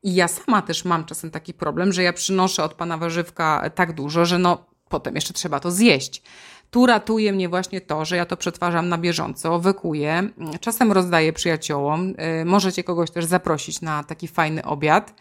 I 0.04 0.15
ja 0.15 0.28
sama 0.28 0.62
też 0.62 0.86
mam 0.86 1.06
czasem 1.06 1.32
taki 1.32 1.54
problem, 1.54 1.93
że 1.93 2.04
ja 2.04 2.13
przynoszę 2.13 2.63
od 2.63 2.74
pana 2.74 2.98
warzywka 2.98 3.69
tak 3.76 3.93
dużo, 3.93 4.26
że 4.26 4.39
no 4.39 4.65
potem 4.89 5.15
jeszcze 5.15 5.34
trzeba 5.34 5.60
to 5.60 5.72
zjeść. 5.72 6.22
Tu 6.72 6.86
ratuje 6.86 7.34
mnie 7.34 7.50
właśnie 7.50 7.82
to, 7.82 8.06
że 8.06 8.16
ja 8.18 8.26
to 8.26 8.38
przetwarzam 8.38 8.90
na 8.90 8.98
bieżąco, 8.98 9.60
wykuję, 9.60 10.30
czasem 10.60 10.92
rozdaję 10.92 11.34
przyjaciołom. 11.34 12.14
E, 12.18 12.46
możecie 12.46 12.84
kogoś 12.84 13.12
też 13.12 13.26
zaprosić 13.26 13.82
na 13.82 14.04
taki 14.04 14.28
fajny 14.28 14.64
obiad. 14.66 15.14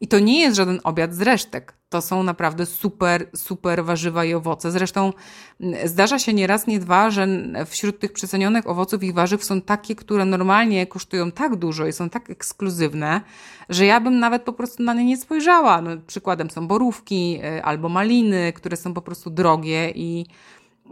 I 0.00 0.08
to 0.08 0.18
nie 0.18 0.40
jest 0.40 0.56
żaden 0.56 0.80
obiad 0.84 1.14
z 1.14 1.22
resztek. 1.22 1.74
To 1.88 2.02
są 2.02 2.22
naprawdę 2.22 2.66
super, 2.66 3.26
super 3.36 3.84
warzywa 3.84 4.24
i 4.24 4.34
owoce. 4.34 4.70
Zresztą 4.70 5.12
mm, 5.60 5.88
zdarza 5.88 6.18
się 6.18 6.34
nie 6.34 6.46
raz, 6.46 6.66
nie 6.66 6.78
dwa, 6.78 7.10
że 7.10 7.26
wśród 7.66 7.98
tych 7.98 8.12
przecenionych 8.12 8.68
owoców 8.68 9.02
i 9.02 9.12
warzyw 9.12 9.44
są 9.44 9.60
takie, 9.60 9.94
które 9.94 10.24
normalnie 10.24 10.86
kosztują 10.86 11.32
tak 11.32 11.56
dużo 11.56 11.86
i 11.86 11.92
są 11.92 12.10
tak 12.10 12.30
ekskluzywne, 12.30 13.20
że 13.68 13.86
ja 13.86 14.00
bym 14.00 14.18
nawet 14.18 14.42
po 14.42 14.52
prostu 14.52 14.82
na 14.82 14.94
nie 14.94 15.04
nie 15.04 15.16
spojrzała. 15.16 15.82
No, 15.82 15.90
przykładem 16.06 16.50
są 16.50 16.66
borówki 16.66 17.40
y, 17.44 17.64
albo 17.64 17.88
maliny, 17.88 18.52
które 18.52 18.76
są 18.76 18.94
po 18.94 19.02
prostu 19.02 19.30
drogie 19.30 19.92
i 19.94 20.26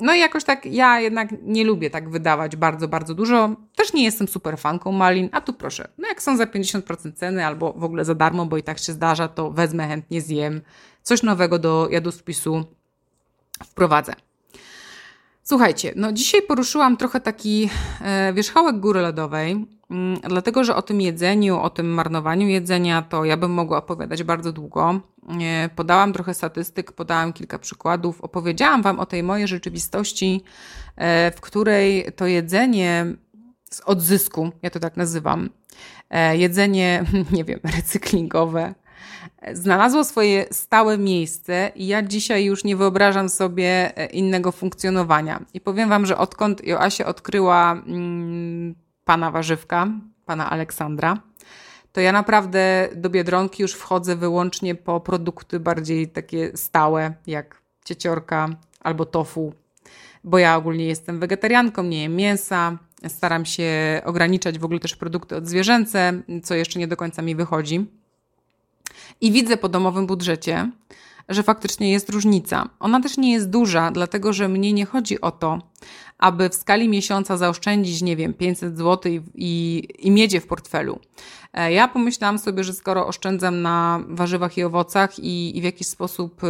no 0.00 0.14
i 0.14 0.20
jakoś 0.20 0.44
tak 0.44 0.66
ja 0.66 1.00
jednak 1.00 1.28
nie 1.42 1.64
lubię 1.64 1.90
tak 1.90 2.10
wydawać 2.10 2.56
bardzo, 2.56 2.88
bardzo 2.88 3.14
dużo. 3.14 3.56
Też 3.76 3.92
nie 3.92 4.04
jestem 4.04 4.28
super 4.28 4.58
fanką 4.58 4.92
malin, 4.92 5.28
a 5.32 5.40
tu 5.40 5.52
proszę, 5.52 5.88
no 5.98 6.08
jak 6.08 6.22
są 6.22 6.36
za 6.36 6.44
50% 6.44 7.12
ceny 7.12 7.46
albo 7.46 7.72
w 7.72 7.84
ogóle 7.84 8.04
za 8.04 8.14
darmo, 8.14 8.46
bo 8.46 8.56
i 8.56 8.62
tak 8.62 8.78
się 8.78 8.92
zdarza, 8.92 9.28
to 9.28 9.50
wezmę 9.50 9.88
chętnie, 9.88 10.20
zjem. 10.20 10.60
Coś 11.02 11.22
nowego 11.22 11.58
do 11.58 11.88
jadłospisu 11.90 12.64
wprowadzę. 13.64 14.12
Słuchajcie, 15.50 15.92
no 15.96 16.12
dzisiaj 16.12 16.42
poruszyłam 16.42 16.96
trochę 16.96 17.20
taki 17.20 17.70
e, 18.00 18.32
wierzchołek 18.32 18.80
góry 18.80 19.00
lodowej, 19.00 19.66
mm, 19.90 20.20
dlatego 20.28 20.64
że 20.64 20.76
o 20.76 20.82
tym 20.82 21.00
jedzeniu, 21.00 21.60
o 21.60 21.70
tym 21.70 21.86
marnowaniu 21.86 22.48
jedzenia, 22.48 23.02
to 23.02 23.24
ja 23.24 23.36
bym 23.36 23.50
mogła 23.50 23.78
opowiadać 23.78 24.22
bardzo 24.22 24.52
długo. 24.52 25.00
E, 25.40 25.68
podałam 25.68 26.12
trochę 26.12 26.34
statystyk, 26.34 26.92
podałam 26.92 27.32
kilka 27.32 27.58
przykładów, 27.58 28.20
opowiedziałam 28.20 28.82
Wam 28.82 28.98
o 28.98 29.06
tej 29.06 29.22
mojej 29.22 29.48
rzeczywistości, 29.48 30.44
e, 30.96 31.30
w 31.30 31.40
której 31.40 32.06
to 32.16 32.26
jedzenie 32.26 33.06
z 33.70 33.80
odzysku, 33.80 34.50
ja 34.62 34.70
to 34.70 34.80
tak 34.80 34.96
nazywam, 34.96 35.50
jedzenie, 36.32 37.04
nie 37.36 37.44
wiem, 37.44 37.60
recyklingowe, 37.76 38.74
znalazło 39.52 40.04
swoje 40.04 40.46
stałe 40.50 40.98
miejsce 40.98 41.72
i 41.74 41.86
ja 41.86 42.02
dzisiaj 42.02 42.44
już 42.44 42.64
nie 42.64 42.76
wyobrażam 42.76 43.28
sobie 43.28 43.98
e, 43.98 44.06
innego 44.06 44.52
funkcjonowania. 44.52 45.44
I 45.54 45.60
powiem 45.60 45.88
Wam, 45.88 46.06
że 46.06 46.18
odkąd 46.18 46.64
Joasia 46.64 47.06
odkryła 47.06 47.72
mm, 47.72 48.74
pana 49.04 49.30
warzywka, 49.30 49.88
pana 50.26 50.50
Aleksandra, 50.50 51.16
to 51.92 52.00
ja 52.00 52.12
naprawdę 52.12 52.88
do 52.96 53.10
Biedronki 53.10 53.62
już 53.62 53.72
wchodzę 53.72 54.16
wyłącznie 54.16 54.74
po 54.74 55.00
produkty 55.00 55.60
bardziej 55.60 56.08
takie 56.08 56.56
stałe, 56.56 57.14
jak 57.26 57.62
cieciorka 57.84 58.48
albo 58.80 59.06
tofu, 59.06 59.52
bo 60.24 60.38
ja 60.38 60.56
ogólnie 60.56 60.86
jestem 60.86 61.20
wegetarianką, 61.20 61.82
nie 61.82 62.02
jem 62.02 62.16
mięsa, 62.16 62.78
staram 63.08 63.44
się 63.44 63.70
ograniczać 64.04 64.58
w 64.58 64.64
ogóle 64.64 64.80
też 64.80 64.96
produkty 64.96 65.36
odzwierzęce, 65.36 66.12
co 66.42 66.54
jeszcze 66.54 66.78
nie 66.78 66.88
do 66.88 66.96
końca 66.96 67.22
mi 67.22 67.34
wychodzi. 67.34 67.99
I 69.20 69.32
widzę 69.32 69.56
po 69.56 69.68
domowym 69.68 70.06
budżecie, 70.06 70.70
że 71.28 71.42
faktycznie 71.42 71.92
jest 71.92 72.10
różnica. 72.10 72.68
Ona 72.80 73.00
też 73.00 73.16
nie 73.16 73.32
jest 73.32 73.50
duża, 73.50 73.90
dlatego 73.90 74.32
że 74.32 74.48
mnie 74.48 74.72
nie 74.72 74.86
chodzi 74.86 75.20
o 75.20 75.30
to, 75.30 75.58
aby 76.18 76.48
w 76.48 76.54
skali 76.54 76.88
miesiąca 76.88 77.36
zaoszczędzić, 77.36 78.02
nie 78.02 78.16
wiem, 78.16 78.34
500 78.34 78.78
zł 78.78 79.12
i, 79.12 79.20
i, 79.34 79.88
i 79.98 80.10
mieć 80.10 80.32
je 80.32 80.40
w 80.40 80.46
portfelu. 80.46 80.98
E, 81.52 81.72
ja 81.72 81.88
pomyślałam 81.88 82.38
sobie, 82.38 82.64
że 82.64 82.72
skoro 82.72 83.06
oszczędzam 83.06 83.62
na 83.62 84.04
warzywach 84.08 84.58
i 84.58 84.64
owocach 84.64 85.18
i, 85.18 85.58
i 85.58 85.60
w 85.60 85.64
jakiś 85.64 85.86
sposób 85.86 86.40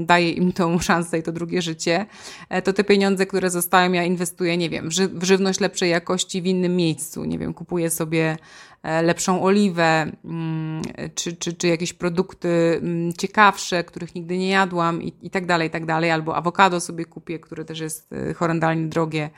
daję 0.00 0.30
im 0.30 0.52
tą 0.52 0.78
szansę 0.88 1.18
i 1.18 1.22
to 1.22 1.32
drugie 1.32 1.62
życie, 1.62 2.06
e, 2.48 2.62
to 2.62 2.72
te 2.72 2.84
pieniądze, 2.84 3.26
które 3.26 3.50
zostają, 3.50 3.92
ja 3.92 4.04
inwestuję, 4.04 4.56
nie 4.56 4.70
wiem, 4.70 4.88
w, 4.88 4.92
ży 4.92 5.08
w 5.08 5.24
żywność 5.24 5.60
lepszej 5.60 5.90
jakości 5.90 6.42
w 6.42 6.46
innym 6.46 6.76
miejscu. 6.76 7.24
Nie 7.24 7.38
wiem, 7.38 7.54
kupuję 7.54 7.90
sobie 7.90 8.36
e, 8.82 9.02
lepszą 9.02 9.42
oliwę, 9.42 10.12
um, 10.24 10.82
czy, 11.14 11.36
czy, 11.36 11.52
czy 11.52 11.68
jakieś 11.68 11.92
produkty 11.92 12.80
um, 12.82 13.12
ciekawsze, 13.12 13.84
których 13.84 14.14
nigdy 14.14 14.38
nie 14.38 14.48
jadłam 14.48 15.02
i, 15.02 15.12
i 15.22 15.30
tak 15.30 15.46
dalej, 15.46 15.68
i 15.68 15.70
tak 15.70 15.86
dalej. 15.86 16.10
Albo 16.10 16.36
awokado 16.36 16.80
sobie 16.80 17.04
kupię, 17.04 17.38
które 17.38 17.64
też 17.64 17.80
jest 17.80 18.10
horrendalnie 18.36 18.86
drogie 18.86 19.30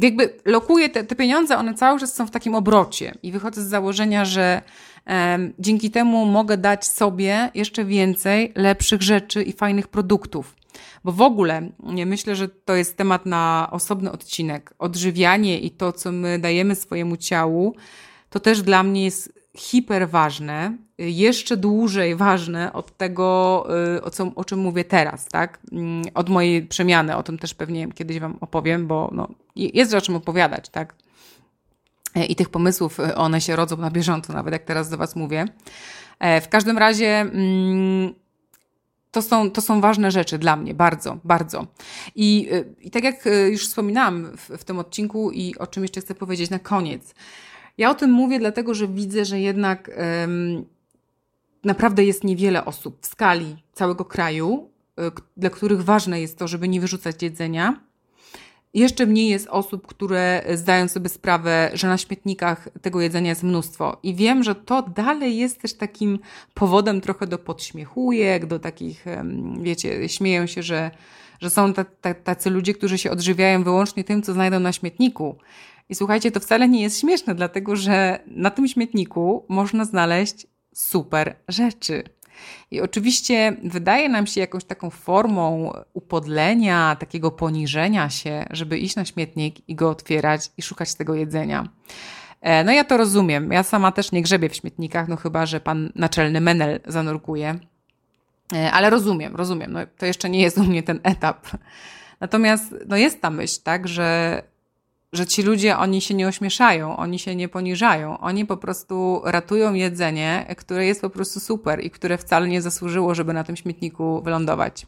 jakby 0.00 0.34
lokuję 0.44 0.88
te, 0.88 1.04
te 1.04 1.16
pieniądze, 1.16 1.58
one 1.58 1.74
cały 1.74 2.00
czas 2.00 2.14
są 2.14 2.26
w 2.26 2.30
takim 2.30 2.54
obrocie 2.54 3.14
i 3.22 3.32
wychodzę 3.32 3.62
z 3.62 3.66
założenia, 3.66 4.24
że 4.24 4.62
dzięki 5.58 5.90
temu 5.90 6.26
mogę 6.26 6.56
dać 6.56 6.86
sobie 6.86 7.50
jeszcze 7.54 7.84
więcej 7.84 8.52
lepszych 8.56 9.02
rzeczy 9.02 9.42
i 9.42 9.52
fajnych 9.52 9.88
produktów. 9.88 10.56
Bo 11.04 11.12
w 11.12 11.20
ogóle 11.20 11.68
nie 11.82 12.06
myślę, 12.06 12.36
że 12.36 12.48
to 12.48 12.74
jest 12.74 12.96
temat 12.96 13.26
na 13.26 13.68
osobny 13.70 14.12
odcinek. 14.12 14.74
Odżywianie 14.78 15.60
i 15.60 15.70
to, 15.70 15.92
co 15.92 16.12
my 16.12 16.38
dajemy 16.38 16.74
swojemu 16.74 17.16
ciału, 17.16 17.74
to 18.30 18.40
też 18.40 18.62
dla 18.62 18.82
mnie 18.82 19.04
jest 19.04 19.41
hiperważne, 19.56 20.76
jeszcze 20.98 21.56
dłużej 21.56 22.16
ważne 22.16 22.72
od 22.72 22.96
tego, 22.96 23.66
y, 23.96 24.02
o, 24.02 24.10
co, 24.10 24.32
o 24.34 24.44
czym 24.44 24.58
mówię 24.58 24.84
teraz, 24.84 25.26
tak? 25.26 25.58
Mm, 25.72 26.04
od 26.14 26.28
mojej 26.28 26.66
przemiany, 26.66 27.16
o 27.16 27.22
tym 27.22 27.38
też 27.38 27.54
pewnie 27.54 27.92
kiedyś 27.92 28.18
Wam 28.18 28.36
opowiem, 28.40 28.86
bo 28.86 29.10
no, 29.12 29.28
jest 29.56 29.94
o 29.94 30.00
czym 30.00 30.16
opowiadać, 30.16 30.68
tak? 30.68 30.94
E, 32.14 32.24
I 32.24 32.36
tych 32.36 32.48
pomysłów, 32.48 33.00
y, 33.00 33.14
one 33.14 33.40
się 33.40 33.56
rodzą 33.56 33.76
na 33.76 33.90
bieżąco, 33.90 34.32
nawet 34.32 34.52
jak 34.52 34.64
teraz 34.64 34.88
do 34.88 34.96
Was 34.96 35.16
mówię. 35.16 35.44
E, 36.18 36.40
w 36.40 36.48
każdym 36.48 36.78
razie, 36.78 37.20
mm, 37.20 38.14
to 39.10 39.22
są, 39.22 39.50
to 39.50 39.60
są 39.60 39.80
ważne 39.80 40.10
rzeczy 40.10 40.38
dla 40.38 40.56
mnie, 40.56 40.74
bardzo, 40.74 41.18
bardzo. 41.24 41.66
I, 42.14 42.48
i 42.80 42.90
tak 42.90 43.04
jak 43.04 43.28
już 43.50 43.68
wspominałam 43.68 44.36
w, 44.36 44.50
w 44.58 44.64
tym 44.64 44.78
odcinku 44.78 45.30
i 45.30 45.58
o 45.58 45.66
czym 45.66 45.82
jeszcze 45.82 46.00
chcę 46.00 46.14
powiedzieć 46.14 46.50
na 46.50 46.58
koniec. 46.58 47.14
Ja 47.78 47.90
o 47.90 47.94
tym 47.94 48.10
mówię 48.10 48.38
dlatego, 48.38 48.74
że 48.74 48.88
widzę, 48.88 49.24
że 49.24 49.40
jednak 49.40 49.90
naprawdę 51.64 52.04
jest 52.04 52.24
niewiele 52.24 52.64
osób 52.64 52.98
w 53.02 53.06
skali 53.06 53.56
całego 53.72 54.04
kraju, 54.04 54.70
y, 55.00 55.02
dla 55.36 55.50
których 55.50 55.84
ważne 55.84 56.20
jest 56.20 56.38
to, 56.38 56.48
żeby 56.48 56.68
nie 56.68 56.80
wyrzucać 56.80 57.22
jedzenia. 57.22 57.80
Jeszcze 58.74 59.06
mniej 59.06 59.28
jest 59.28 59.48
osób, 59.48 59.86
które 59.86 60.42
zdają 60.54 60.88
sobie 60.88 61.08
sprawę, 61.08 61.70
że 61.74 61.88
na 61.88 61.98
śmietnikach 61.98 62.68
tego 62.82 63.00
jedzenia 63.00 63.28
jest 63.28 63.42
mnóstwo. 63.42 63.96
I 64.02 64.14
wiem, 64.14 64.42
że 64.42 64.54
to 64.54 64.82
dalej 64.82 65.36
jest 65.36 65.60
też 65.62 65.74
takim 65.74 66.18
powodem 66.54 67.00
trochę 67.00 67.26
do 67.26 67.38
podśmiechujek, 67.38 68.46
do 68.46 68.58
takich, 68.58 69.04
wiecie, 69.60 70.08
śmieją 70.08 70.46
się, 70.46 70.62
że, 70.62 70.90
że 71.40 71.50
są 71.50 71.72
tacy 72.24 72.50
ludzie, 72.50 72.74
którzy 72.74 72.98
się 72.98 73.10
odżywiają 73.10 73.64
wyłącznie 73.64 74.04
tym, 74.04 74.22
co 74.22 74.32
znajdą 74.32 74.60
na 74.60 74.72
śmietniku. 74.72 75.36
I 75.92 75.94
słuchajcie, 75.94 76.30
to 76.30 76.40
wcale 76.40 76.68
nie 76.68 76.82
jest 76.82 77.00
śmieszne, 77.00 77.34
dlatego 77.34 77.76
że 77.76 78.18
na 78.26 78.50
tym 78.50 78.68
śmietniku 78.68 79.44
można 79.48 79.84
znaleźć 79.84 80.46
super 80.74 81.36
rzeczy. 81.48 82.04
I 82.70 82.80
oczywiście 82.80 83.56
wydaje 83.64 84.08
nam 84.08 84.26
się 84.26 84.40
jakąś 84.40 84.64
taką 84.64 84.90
formą 84.90 85.72
upodlenia, 85.92 86.96
takiego 86.96 87.30
poniżenia 87.30 88.10
się, 88.10 88.46
żeby 88.50 88.78
iść 88.78 88.96
na 88.96 89.04
śmietnik 89.04 89.68
i 89.68 89.74
go 89.74 89.90
otwierać 89.90 90.50
i 90.56 90.62
szukać 90.62 90.94
tego 90.94 91.14
jedzenia. 91.14 91.68
E, 92.40 92.64
no 92.64 92.72
ja 92.72 92.84
to 92.84 92.96
rozumiem. 92.96 93.52
Ja 93.52 93.62
sama 93.62 93.92
też 93.92 94.12
nie 94.12 94.22
grzebię 94.22 94.48
w 94.48 94.56
śmietnikach, 94.56 95.08
no 95.08 95.16
chyba, 95.16 95.46
że 95.46 95.60
pan 95.60 95.92
naczelny 95.94 96.40
Menel 96.40 96.80
zanurkuje. 96.86 97.58
E, 98.54 98.72
ale 98.72 98.90
rozumiem, 98.90 99.36
rozumiem. 99.36 99.72
No, 99.72 99.80
to 99.98 100.06
jeszcze 100.06 100.30
nie 100.30 100.42
jest 100.42 100.58
u 100.58 100.64
mnie 100.64 100.82
ten 100.82 101.00
etap. 101.02 101.46
Natomiast 102.20 102.74
no 102.86 102.96
jest 102.96 103.20
ta 103.20 103.30
myśl, 103.30 103.60
tak, 103.62 103.88
że 103.88 104.42
że 105.12 105.26
ci 105.26 105.42
ludzie, 105.42 105.78
oni 105.78 106.00
się 106.00 106.14
nie 106.14 106.28
ośmieszają, 106.28 106.96
oni 106.96 107.18
się 107.18 107.36
nie 107.36 107.48
poniżają, 107.48 108.18
oni 108.18 108.46
po 108.46 108.56
prostu 108.56 109.22
ratują 109.24 109.74
jedzenie, 109.74 110.54
które 110.58 110.86
jest 110.86 111.00
po 111.00 111.10
prostu 111.10 111.40
super 111.40 111.84
i 111.84 111.90
które 111.90 112.18
wcale 112.18 112.48
nie 112.48 112.62
zasłużyło, 112.62 113.14
żeby 113.14 113.32
na 113.32 113.44
tym 113.44 113.56
śmietniku 113.56 114.22
wylądować. 114.22 114.86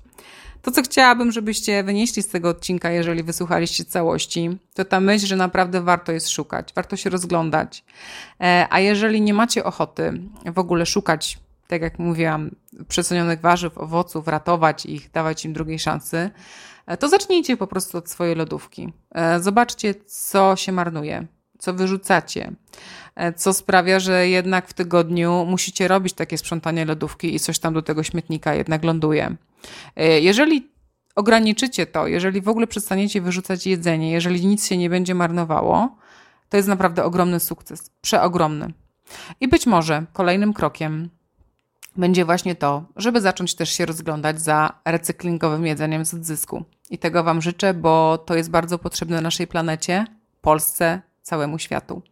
To, 0.63 0.71
co 0.71 0.83
chciałabym, 0.83 1.33
żebyście 1.33 1.83
wynieśli 1.83 2.23
z 2.23 2.29
tego 2.29 2.49
odcinka, 2.49 2.91
jeżeli 2.91 3.23
wysłuchaliście 3.23 3.85
całości, 3.85 4.59
to 4.75 4.85
ta 4.85 5.01
myśl, 5.01 5.27
że 5.27 5.37
naprawdę 5.37 5.81
warto 5.81 6.13
jest 6.13 6.29
szukać, 6.29 6.73
warto 6.75 6.97
się 6.97 7.11
rozglądać. 7.11 7.85
E, 8.41 8.67
a 8.71 8.81
jeżeli 8.81 9.21
nie 9.21 9.35
macie 9.35 9.65
ochoty 9.65 10.21
w 10.55 10.59
ogóle 10.59 10.87
szukać, 10.87 11.39
tak 11.69 11.83
jak 11.83 11.99
mówiłam, 11.99 12.51
przecenionych 12.89 13.41
warzyw, 13.41 13.79
owoców, 13.79 14.29
ratować 14.29 14.87
ich, 14.87 15.11
dawać 15.11 15.45
im 15.45 15.53
drugiej 15.53 15.79
szansy, 15.79 16.31
to 16.99 17.09
zacznijcie 17.09 17.57
po 17.57 17.67
prostu 17.67 17.99
od 17.99 18.11
swojej 18.11 18.35
lodówki. 18.35 18.93
E, 19.15 19.41
zobaczcie, 19.41 19.95
co 20.07 20.57
się 20.57 20.73
marnuje, 20.73 21.27
co 21.59 21.75
wyrzucacie, 21.75 22.53
e, 23.15 23.33
co 23.33 23.55
sprawia, 23.55 24.01
że 24.01 24.29
jednak 24.29 24.69
w 24.69 24.73
tygodniu 24.73 25.45
musicie 25.49 25.89
robić 25.89 26.13
takie 26.13 26.39
sprzątanie 26.39 26.85
lodówki 26.85 27.35
i 27.35 27.41
coś 27.41 27.59
tam 27.59 27.75
do 27.75 27.83
tego 27.83 28.03
śmietnika 28.03 28.55
jednak 28.55 28.85
ląduje. 28.85 29.37
Jeżeli 30.21 30.69
ograniczycie 31.15 31.87
to, 31.87 32.07
jeżeli 32.07 32.41
w 32.41 32.49
ogóle 32.49 32.67
przestaniecie 32.67 33.21
wyrzucać 33.21 33.67
jedzenie, 33.67 34.13
jeżeli 34.13 34.47
nic 34.47 34.67
się 34.67 34.77
nie 34.77 34.91
będzie 34.91 35.15
marnowało, 35.15 35.97
to 36.49 36.57
jest 36.57 36.69
naprawdę 36.69 37.05
ogromny 37.05 37.41
sukces, 37.41 37.91
przeogromny. 38.01 38.73
I 39.41 39.49
być 39.49 39.67
może 39.67 40.07
kolejnym 40.13 40.53
krokiem 40.53 41.11
będzie 41.97 42.25
właśnie 42.25 42.55
to, 42.55 42.85
żeby 42.97 43.21
zacząć 43.21 43.55
też 43.55 43.71
się 43.71 43.87
rozglądać 43.87 44.41
za 44.41 44.73
recyklingowym 44.85 45.67
jedzeniem 45.67 46.05
z 46.05 46.15
odzysku. 46.15 46.65
I 46.91 46.99
tego 46.99 47.25
Wam 47.25 47.43
życzę, 47.43 47.75
bo 47.75 48.19
to 48.19 48.35
jest 48.35 48.51
bardzo 48.51 48.79
potrzebne 48.79 49.21
naszej 49.21 49.47
planecie, 49.47 50.07
Polsce, 50.41 51.01
całemu 51.23 51.59
światu. 51.59 52.03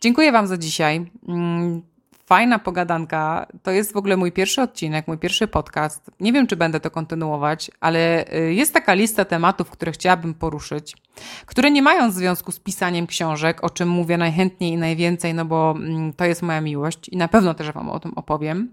Dziękuję 0.00 0.32
Wam 0.32 0.46
za 0.46 0.56
dzisiaj. 0.56 1.10
Mm, 1.28 1.82
fajna 2.26 2.58
pogadanka. 2.58 3.46
To 3.62 3.70
jest 3.70 3.92
w 3.92 3.96
ogóle 3.96 4.16
mój 4.16 4.32
pierwszy 4.32 4.62
odcinek, 4.62 5.08
mój 5.08 5.18
pierwszy 5.18 5.48
podcast. 5.48 6.10
Nie 6.20 6.32
wiem, 6.32 6.46
czy 6.46 6.56
będę 6.56 6.80
to 6.80 6.90
kontynuować, 6.90 7.70
ale 7.80 8.24
y, 8.34 8.54
jest 8.54 8.74
taka 8.74 8.94
lista 8.94 9.24
tematów, 9.24 9.70
które 9.70 9.92
chciałabym 9.92 10.34
poruszyć, 10.34 10.96
które 11.46 11.70
nie 11.70 11.82
mają 11.82 12.10
związku 12.10 12.52
z 12.52 12.60
pisaniem 12.60 13.06
książek, 13.06 13.64
o 13.64 13.70
czym 13.70 13.88
mówię 13.88 14.18
najchętniej 14.18 14.72
i 14.72 14.76
najwięcej, 14.76 15.34
no 15.34 15.44
bo 15.44 15.74
mm, 15.76 16.12
to 16.12 16.24
jest 16.24 16.42
moja 16.42 16.60
miłość 16.60 17.08
i 17.08 17.16
na 17.16 17.28
pewno 17.28 17.54
też 17.54 17.72
Wam 17.72 17.90
o 17.90 18.00
tym 18.00 18.12
opowiem. 18.16 18.68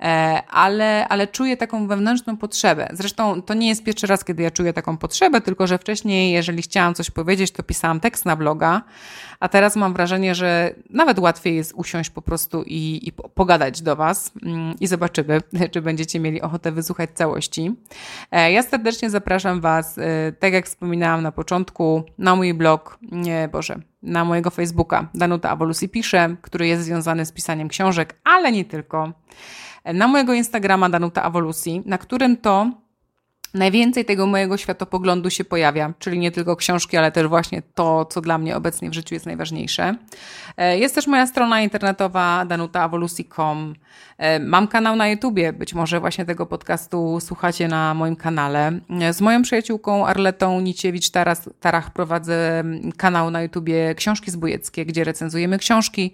E, 0.00 0.42
ale, 0.48 1.08
ale 1.08 1.26
czuję 1.26 1.56
taką 1.56 1.86
wewnętrzną 1.86 2.36
potrzebę. 2.36 2.88
Zresztą 2.92 3.42
to 3.42 3.54
nie 3.54 3.68
jest 3.68 3.84
pierwszy 3.84 4.06
raz, 4.06 4.24
kiedy 4.24 4.42
ja 4.42 4.50
czuję 4.50 4.72
taką 4.72 4.96
potrzebę, 4.96 5.40
tylko 5.40 5.66
że 5.66 5.78
wcześniej, 5.78 6.32
jeżeli 6.32 6.62
chciałam 6.62 6.94
coś 6.94 7.10
powiedzieć, 7.10 7.50
to 7.50 7.62
pisałam 7.62 8.00
tekst 8.00 8.26
na 8.26 8.36
bloga, 8.36 8.82
a 9.40 9.48
teraz 9.48 9.76
mam 9.76 9.92
wrażenie, 9.92 10.34
że 10.34 10.74
nawet 10.90 11.18
łatwiej 11.18 11.56
jest 11.56 11.72
usiąść 11.76 12.10
po 12.10 12.22
prostu 12.22 12.62
i, 12.62 13.00
i 13.08 13.12
pogadać 13.12 13.82
do 13.82 13.96
Was 13.96 14.32
mm, 14.42 14.74
i 14.80 14.86
zobaczymy, 14.86 15.40
czy 15.72 15.82
będziecie 15.82 16.20
mieli 16.20 16.42
ochotę 16.42 16.72
wysłuchać 16.72 17.10
całości. 17.14 17.74
E, 18.30 18.52
ja 18.52 18.62
serdecznie 18.62 19.10
zapraszam 19.10 19.60
Was, 19.60 19.98
e, 19.98 20.32
tak 20.38 20.52
jak 20.52 20.66
wspominałam 20.66 21.22
na 21.22 21.32
początku, 21.32 22.02
na 22.18 22.36
mój 22.36 22.54
blog, 22.54 22.98
nie, 23.02 23.48
Boże, 23.52 23.78
na 24.02 24.24
mojego 24.24 24.50
Facebooka 24.50 25.08
Danuta 25.14 25.50
Awolusi 25.50 25.88
Pisze, 25.88 26.36
który 26.42 26.66
jest 26.66 26.84
związany 26.84 27.26
z 27.26 27.32
pisaniem 27.32 27.68
książek, 27.68 28.20
ale 28.24 28.52
nie 28.52 28.64
tylko 28.64 29.12
na 29.94 30.08
mojego 30.08 30.34
Instagrama 30.34 30.88
Danuta 30.88 31.22
Awolusi, 31.22 31.82
na 31.86 31.98
którym 31.98 32.36
to 32.36 32.70
najwięcej 33.54 34.04
tego 34.04 34.26
mojego 34.26 34.56
światopoglądu 34.56 35.30
się 35.30 35.44
pojawia, 35.44 35.92
czyli 35.98 36.18
nie 36.18 36.30
tylko 36.30 36.56
książki, 36.56 36.96
ale 36.96 37.12
też 37.12 37.26
właśnie 37.26 37.62
to, 37.74 38.04
co 38.04 38.20
dla 38.20 38.38
mnie 38.38 38.56
obecnie 38.56 38.90
w 38.90 38.94
życiu 38.94 39.14
jest 39.14 39.26
najważniejsze. 39.26 39.94
E, 40.56 40.78
jest 40.78 40.94
też 40.94 41.06
moja 41.06 41.26
strona 41.26 41.60
internetowa 41.60 42.44
danutaawolusi.com. 42.44 43.74
E, 44.18 44.40
mam 44.40 44.68
kanał 44.68 44.96
na 44.96 45.08
YouTubie, 45.08 45.52
być 45.52 45.74
może 45.74 46.00
właśnie 46.00 46.24
tego 46.24 46.46
podcastu 46.46 47.20
słuchacie 47.20 47.68
na 47.68 47.94
moim 47.94 48.16
kanale. 48.16 48.80
E, 49.00 49.12
z 49.12 49.20
moją 49.20 49.42
przyjaciółką 49.42 50.06
Arletą 50.06 50.60
Niciewicz-Tarach 50.60 51.90
prowadzę 51.90 52.64
kanał 52.96 53.30
na 53.30 53.42
YouTubie 53.42 53.94
Książki 53.94 54.30
Zbójeckie, 54.30 54.86
gdzie 54.86 55.04
recenzujemy 55.04 55.58
książki, 55.58 56.12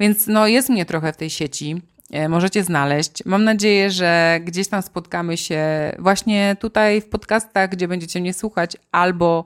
więc 0.00 0.26
no 0.26 0.46
jest 0.46 0.68
mnie 0.68 0.84
trochę 0.84 1.12
w 1.12 1.16
tej 1.16 1.30
sieci. 1.30 1.82
E, 2.12 2.28
możecie 2.28 2.64
znaleźć. 2.64 3.24
Mam 3.24 3.44
nadzieję, 3.44 3.90
że 3.90 4.40
gdzieś 4.44 4.68
tam 4.68 4.82
spotkamy 4.82 5.36
się 5.36 5.62
właśnie 5.98 6.56
tutaj 6.60 7.00
w 7.00 7.08
podcastach, 7.08 7.70
gdzie 7.70 7.88
będziecie 7.88 8.20
mnie 8.20 8.34
słuchać, 8.34 8.76
albo 8.92 9.44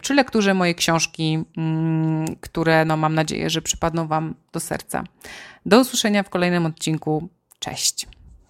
przy 0.00 0.14
lekturze 0.14 0.54
mojej 0.54 0.74
książki, 0.74 1.44
mm, 1.56 2.36
które 2.40 2.84
no, 2.84 2.96
mam 2.96 3.14
nadzieję, 3.14 3.50
że 3.50 3.62
przypadną 3.62 4.06
Wam 4.06 4.34
do 4.52 4.60
serca. 4.60 5.04
Do 5.66 5.80
usłyszenia 5.80 6.22
w 6.22 6.30
kolejnym 6.30 6.66
odcinku. 6.66 7.28
Cześć. 7.58 8.06